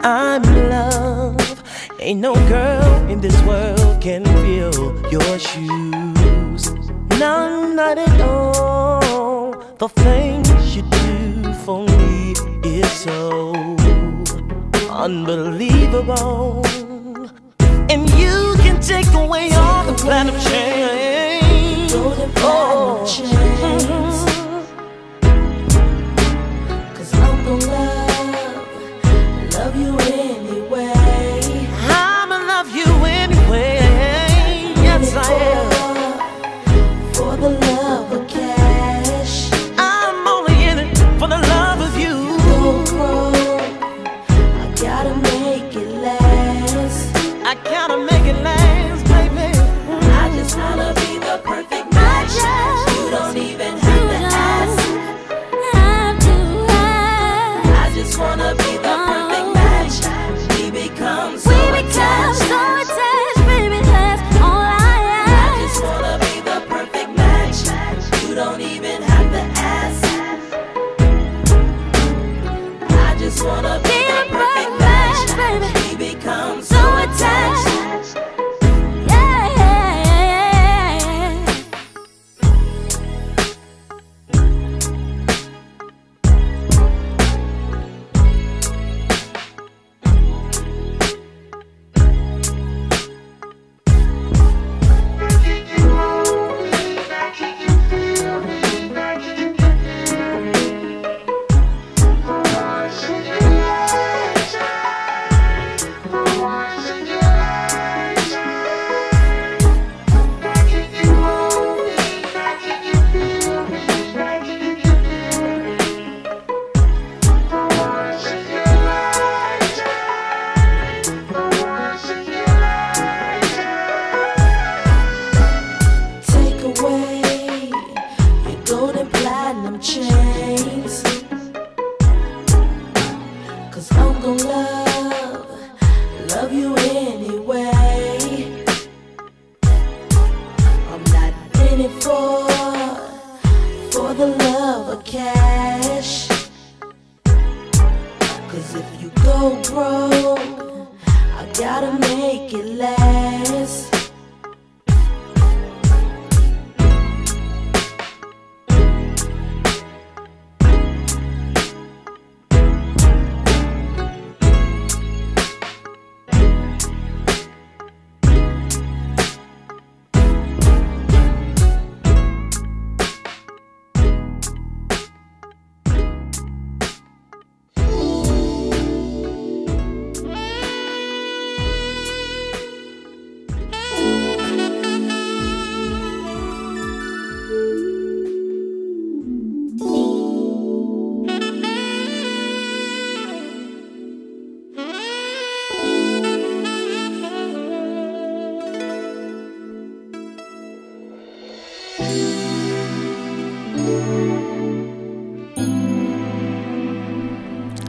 I'm 0.00 0.44
in 0.44 0.70
love. 0.70 1.64
Ain't 1.98 2.20
no 2.20 2.34
girl 2.48 3.10
in 3.10 3.20
this 3.20 3.40
world 3.42 4.00
can 4.00 4.24
fill 4.24 5.10
your 5.10 5.38
shoes. 5.38 6.70
None, 7.18 7.74
not 7.74 7.98
at 7.98 8.20
all. 8.20 9.50
The 9.78 9.88
things 9.88 10.76
you 10.76 10.82
do 10.82 11.52
for 11.64 11.84
me 11.86 12.34
is 12.62 12.90
so 12.90 13.52
unbelievable. 14.90 16.64
And 17.90 18.08
you 18.10 18.54
can 18.58 18.80
take 18.80 19.12
away 19.14 19.50
all 19.52 19.84
the 19.84 19.94
platinum 19.94 20.38
chain. 20.40 21.88
Oh, 22.40 23.04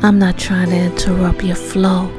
I'm 0.09 0.17
not 0.17 0.39
trying 0.39 0.71
to 0.71 0.75
interrupt 0.75 1.43
your 1.43 1.55
flow. 1.55 2.09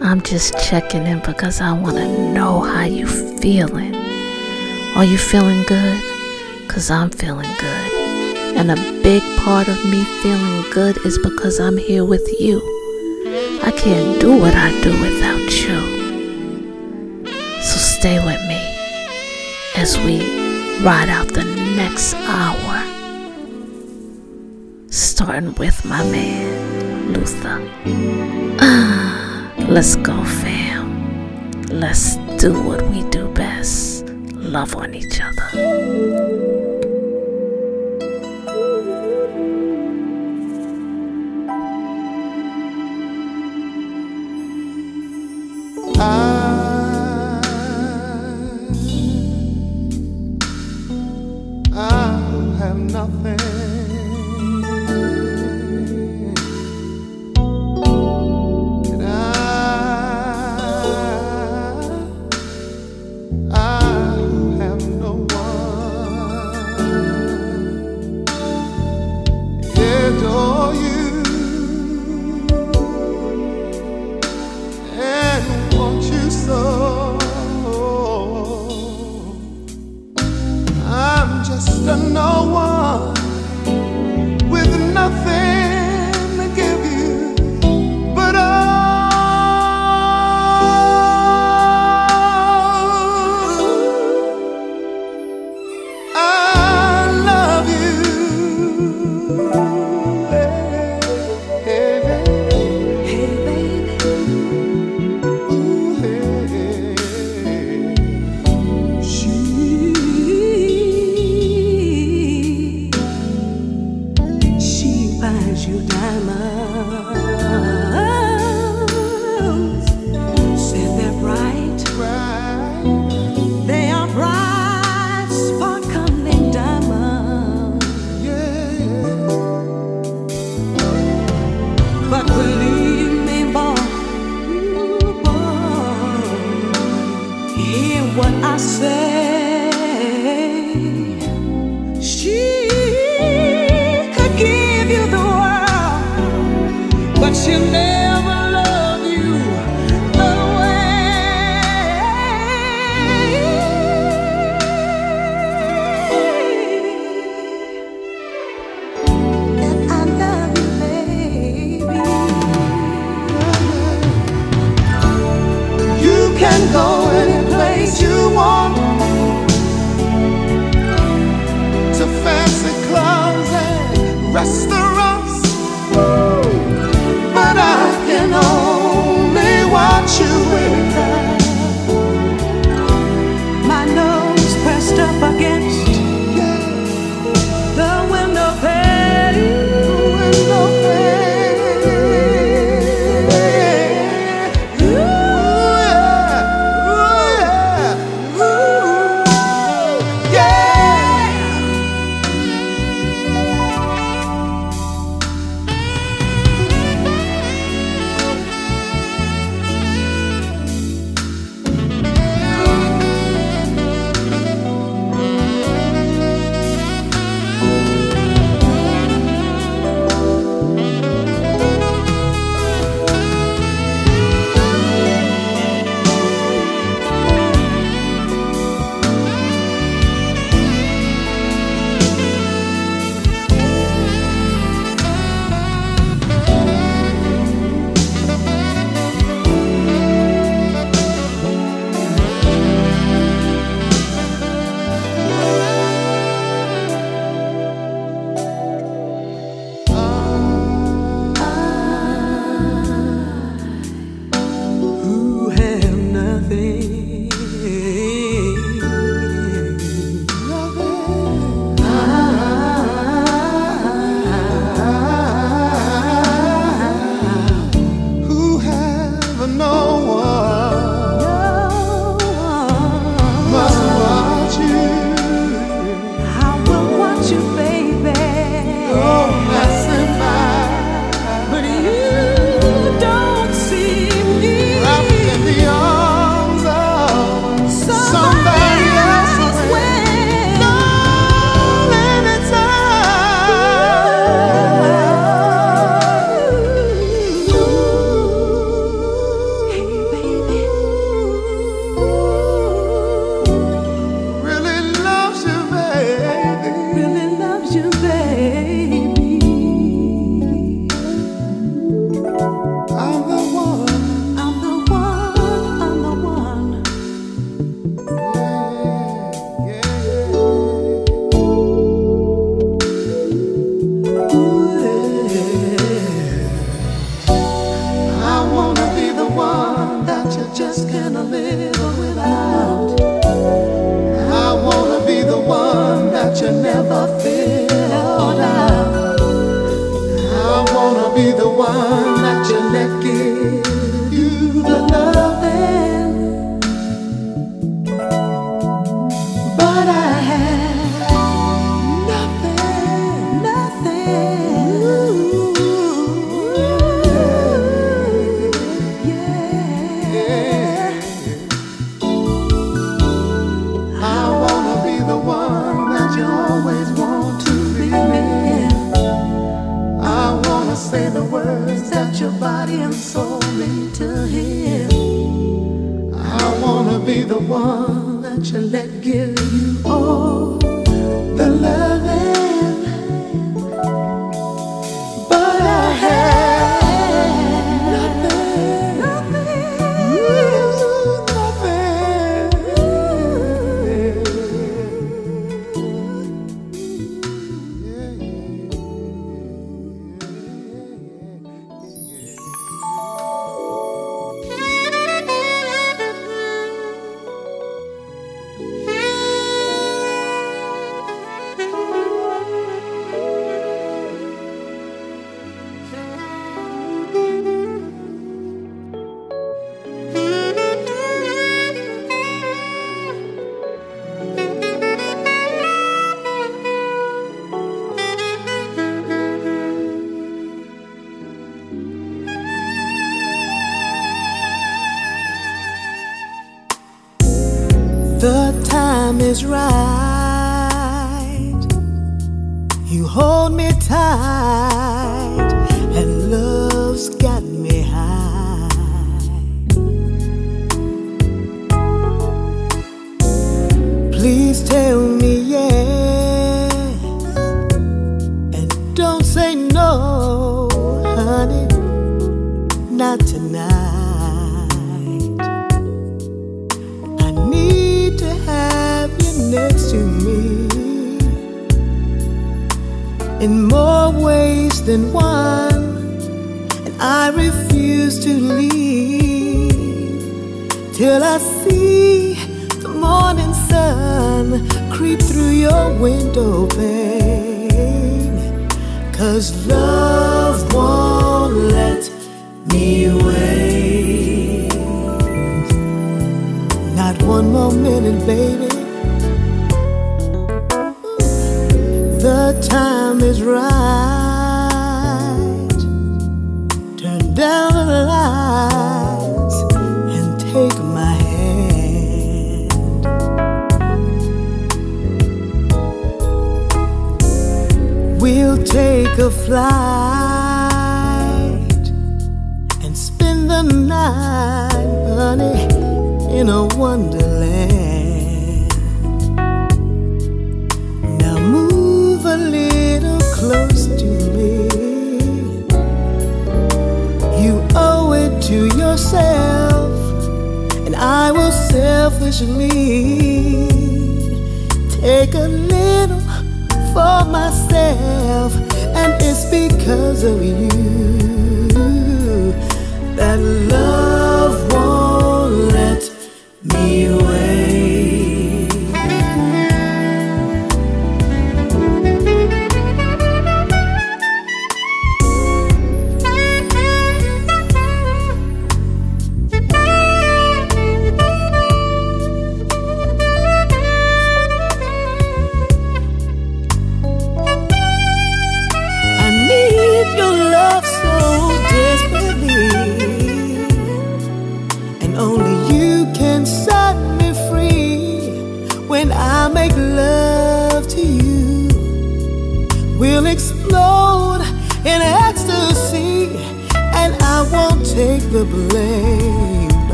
I'm 0.00 0.20
just 0.20 0.56
checking 0.60 1.04
in 1.04 1.18
because 1.18 1.60
I 1.60 1.72
want 1.72 1.96
to 1.96 2.32
know 2.32 2.60
how 2.60 2.84
you 2.84 3.08
feeling. 3.40 3.96
Are 4.94 5.04
you 5.04 5.18
feeling 5.18 5.64
good? 5.64 6.00
Cause 6.68 6.92
I'm 6.92 7.10
feeling 7.10 7.50
good. 7.58 8.56
And 8.56 8.70
a 8.70 8.76
big 9.02 9.20
part 9.40 9.66
of 9.66 9.84
me 9.90 10.04
feeling 10.22 10.70
good 10.70 10.96
is 11.04 11.18
because 11.18 11.58
I'm 11.58 11.76
here 11.76 12.04
with 12.04 12.24
you. 12.38 12.58
I 13.64 13.72
can't 13.72 14.20
do 14.20 14.38
what 14.38 14.54
I 14.54 14.70
do 14.82 14.92
without 15.00 15.50
you. 15.50 17.26
So 17.62 17.78
stay 17.78 18.24
with 18.24 18.40
me 18.46 18.62
as 19.76 19.98
we 19.98 20.20
ride 20.84 21.08
out 21.08 21.26
the 21.26 21.42
next 21.74 22.14
hour. 22.14 22.81
Starting 25.22 25.54
with 25.54 25.84
my 25.84 26.02
man, 26.10 27.12
Luther. 27.12 27.60
Ah, 28.58 29.54
let's 29.68 29.94
go, 29.94 30.24
fam. 30.24 31.62
Let's 31.68 32.16
do 32.42 32.60
what 32.60 32.82
we 32.90 33.04
do 33.10 33.28
best 33.28 34.08
love 34.34 34.74
on 34.74 34.94
each 34.94 35.20
other. 35.22 36.61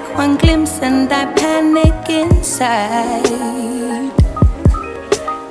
like 0.00 0.16
one 0.16 0.36
glimpse 0.36 0.80
and 0.82 1.12
I 1.12 1.32
panic 1.34 2.08
inside. 2.08 3.26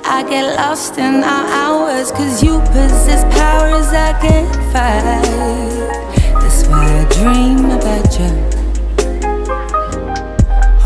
I 0.05 0.25
get 0.29 0.55
lost 0.55 0.97
in 0.97 1.23
our 1.23 1.45
hours, 1.47 2.11
cause 2.11 2.43
you 2.43 2.59
possess 2.71 3.23
powers 3.35 3.87
I 3.93 4.13
can't 4.21 4.55
fight. 4.71 5.21
That's 6.41 6.67
why 6.67 6.85
I 6.85 7.05
dream 7.13 7.65
about 7.65 8.19
you 8.19 8.31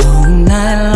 all 0.06 0.28
night 0.28 0.84
long. 0.84 0.93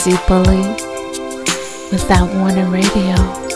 Sexy 0.00 0.16
bully 0.26 0.62
without 1.92 2.32
warning 2.34 2.70
radio. 2.70 3.49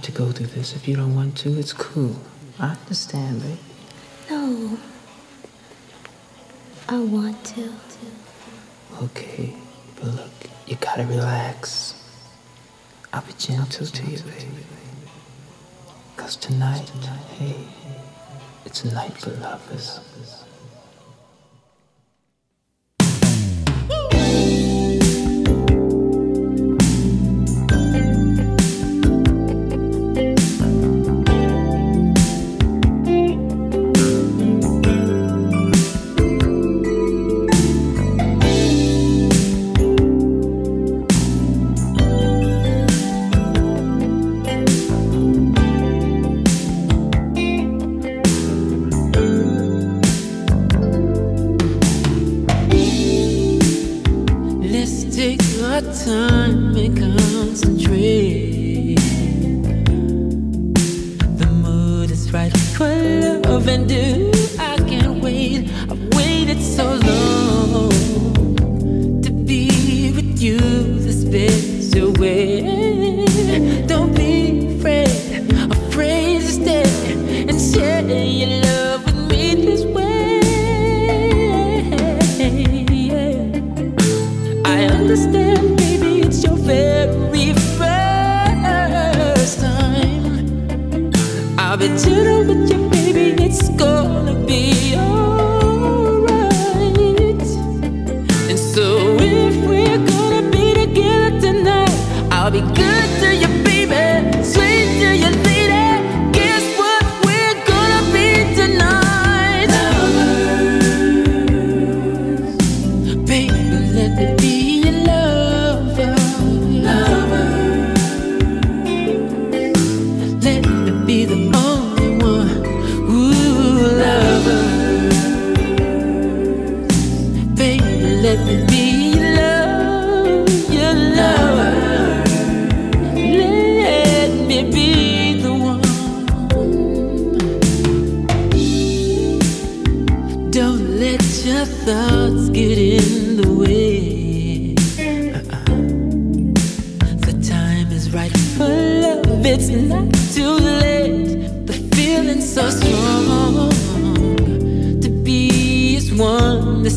Have 0.00 0.14
to 0.14 0.18
go 0.18 0.32
through 0.32 0.46
this 0.46 0.74
if 0.74 0.88
you 0.88 0.96
don't 0.96 1.14
want 1.14 1.36
to. 1.36 1.58
It's 1.58 1.74
cool. 1.74 2.16
I 2.58 2.70
understand, 2.70 3.42
babe. 3.42 3.58
No. 4.30 4.78
I 6.88 6.98
want 7.00 7.44
to. 7.56 7.70
Okay, 9.02 9.54
but 9.96 10.06
look, 10.06 10.30
you 10.66 10.76
gotta 10.76 11.04
relax. 11.04 12.02
I'll 13.12 13.20
be 13.20 13.34
gentle 13.34 13.86
to 13.86 14.06
you, 14.06 14.18
baby. 14.18 14.64
Cause 16.16 16.36
tonight, 16.36 16.88
hey, 17.38 17.66
it's 18.64 18.84
a 18.84 18.94
night 18.94 19.12
for 19.18 19.30
lovers. 19.32 20.00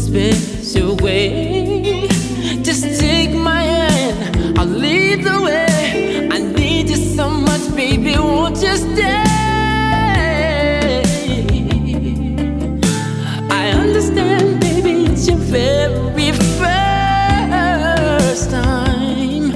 way. 0.10 2.08
Just 2.62 2.84
take 3.00 3.34
my 3.36 3.62
hand, 3.62 4.58
I'll 4.58 4.66
lead 4.66 5.24
the 5.24 5.42
way. 5.42 6.30
I 6.32 6.38
need 6.40 6.90
you 6.90 6.96
so 6.96 7.30
much, 7.30 7.76
baby, 7.76 8.18
won't 8.18 8.62
you 8.62 8.76
stay? 8.76 9.24
I 13.50 13.70
understand, 13.84 14.60
baby, 14.62 15.06
it's 15.12 15.28
your 15.28 15.38
very 15.38 16.32
first 16.60 18.52
time. 18.52 19.52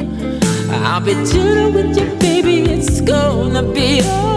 I'll 0.85 1.01
be 1.01 1.13
gentle 1.13 1.71
with 1.71 1.97
you, 1.97 2.07
baby, 2.19 2.63
it's 2.71 3.01
gonna 3.01 3.63
be 3.63 4.01
alright. 4.01 4.36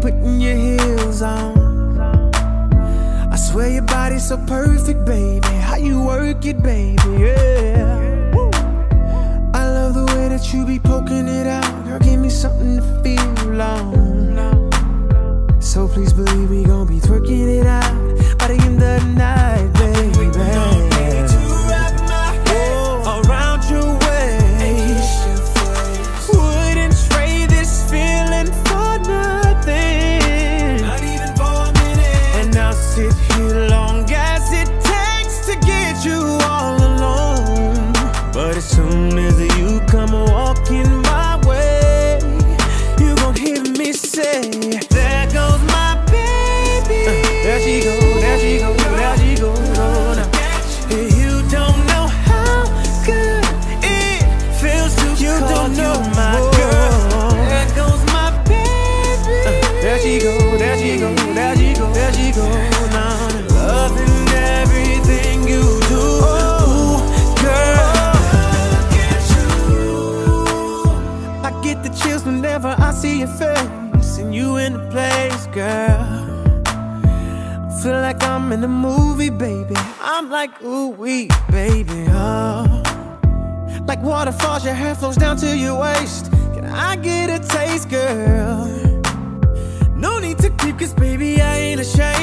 putting 0.00 0.40
your 0.40 0.56
heels 0.56 1.22
on. 1.22 2.00
I 3.32 3.36
swear 3.36 3.68
your 3.68 3.82
body's 3.82 4.26
so 4.28 4.36
perfect, 4.46 5.04
baby. 5.04 5.46
How 5.46 5.76
you 5.76 6.02
work 6.02 6.44
it, 6.44 6.62
baby, 6.62 7.02
yeah. 7.18 8.32
I 9.54 9.66
love 9.68 9.94
the 9.94 10.04
way 10.14 10.28
that 10.28 10.52
you 10.52 10.64
be 10.66 10.78
poking 10.78 11.28
it 11.28 11.46
out. 11.46 11.84
Girl, 11.84 11.98
give 11.98 12.18
me 12.18 12.30
something 12.30 12.76
to 12.76 13.02
feel 13.02 13.60
on. 13.60 14.00
So 15.60 15.86
please 15.86 16.12
believe 16.12 16.50
we 16.50 16.64
gon' 16.64 16.86
be 16.86 16.98
twerking 16.98 17.60
it 17.60 17.66
out 17.66 17.94
by 18.38 18.48
the 18.48 18.54
end 18.54 18.82
of 18.82 19.02
the 19.02 19.12
night, 19.14 19.72
baby. 19.74 20.49
weak, 80.90 81.30
baby. 81.50 82.06
Oh. 82.08 82.82
Like 83.86 84.02
waterfalls, 84.02 84.64
your 84.64 84.74
hair 84.74 84.94
flows 84.94 85.16
down 85.16 85.36
to 85.38 85.56
your 85.56 85.80
waist. 85.80 86.30
Can 86.54 86.64
I 86.64 86.96
get 86.96 87.30
a 87.30 87.38
taste, 87.46 87.88
girl? 87.88 88.66
No 89.94 90.18
need 90.18 90.38
to 90.38 90.50
keep, 90.50 90.78
cause 90.78 90.94
baby, 90.94 91.40
I 91.40 91.56
ain't 91.56 91.80
ashamed. 91.80 92.19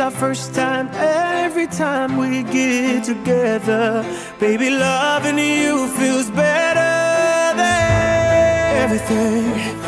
our 0.00 0.10
first 0.10 0.54
time 0.54 0.88
every 0.94 1.66
time 1.66 2.16
we 2.16 2.42
get 2.44 3.04
together. 3.04 4.04
Baby, 4.38 4.70
loving 4.70 5.38
you 5.38 5.88
feels 5.88 6.30
better 6.30 7.56
than 7.56 8.76
everything. 8.82 9.79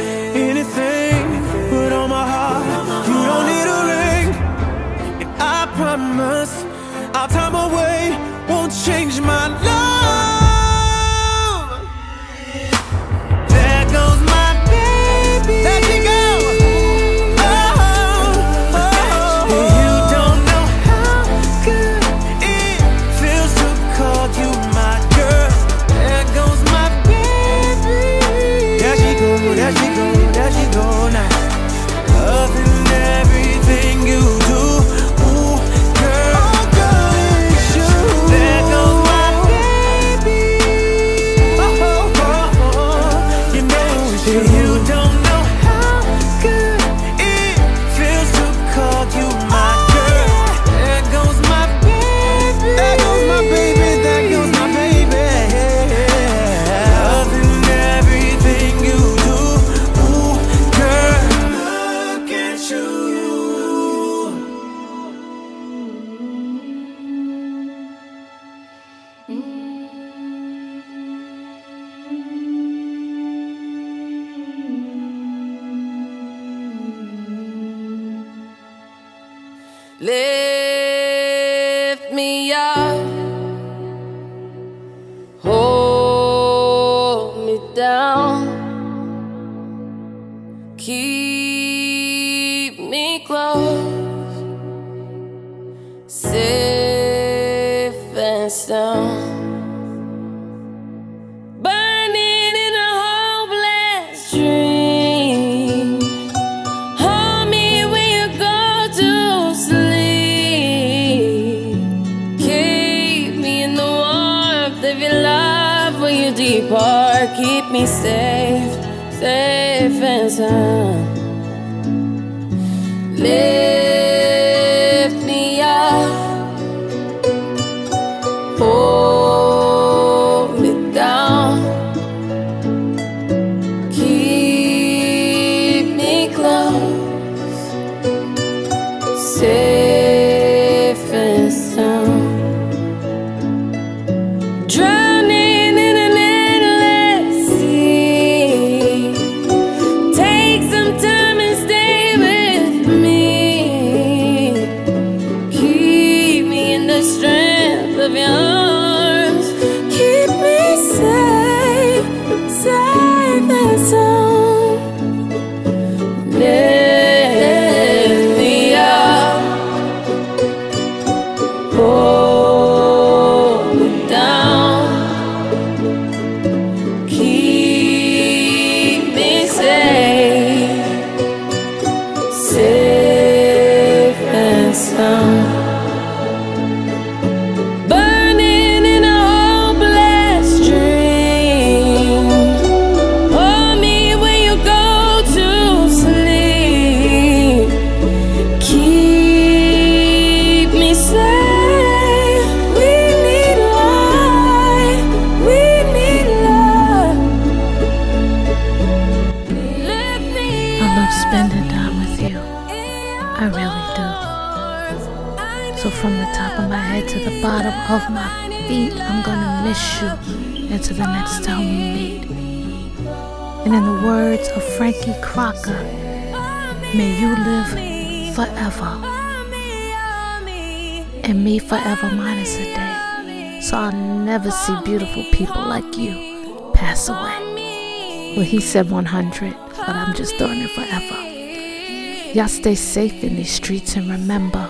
Said 238.72 238.90
100, 238.90 239.54
but 239.76 239.86
I'm 239.86 240.14
just 240.14 240.34
throwing 240.36 240.60
it 240.60 240.70
forever. 240.70 242.32
Y'all 242.32 242.48
stay 242.48 242.74
safe 242.74 243.22
in 243.22 243.36
these 243.36 243.52
streets 243.52 243.96
and 243.96 244.08
remember, 244.08 244.66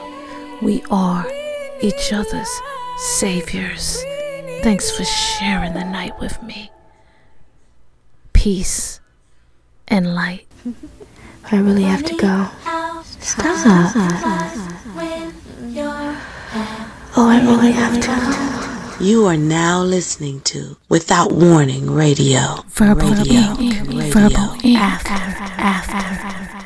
we 0.60 0.82
are 0.90 1.24
each 1.80 2.12
other's 2.12 2.50
saviors. 2.96 4.02
Thanks 4.64 4.90
for 4.90 5.04
sharing 5.04 5.74
the 5.74 5.84
night 5.84 6.18
with 6.18 6.42
me. 6.42 6.72
Peace 8.32 9.00
and 9.86 10.16
light. 10.16 10.48
I 11.52 11.58
really 11.58 11.84
have 11.84 12.02
to 12.02 12.16
go. 12.16 12.48
Stop. 13.20 13.92
Oh, 17.14 17.28
I 17.28 17.40
really 17.40 17.70
have 17.70 18.00
to. 18.00 19.04
You 19.04 19.26
are 19.26 19.36
now 19.36 19.82
listening 19.82 20.42
to 20.42 20.76
Without 20.88 21.32
Warning 21.32 21.90
Radio. 21.90 22.64
Verbal 22.68 23.10
Radio. 23.10 23.91
Verbal 24.12 24.56
ink, 24.62 24.78
after, 24.78 25.14
after. 25.58 26.61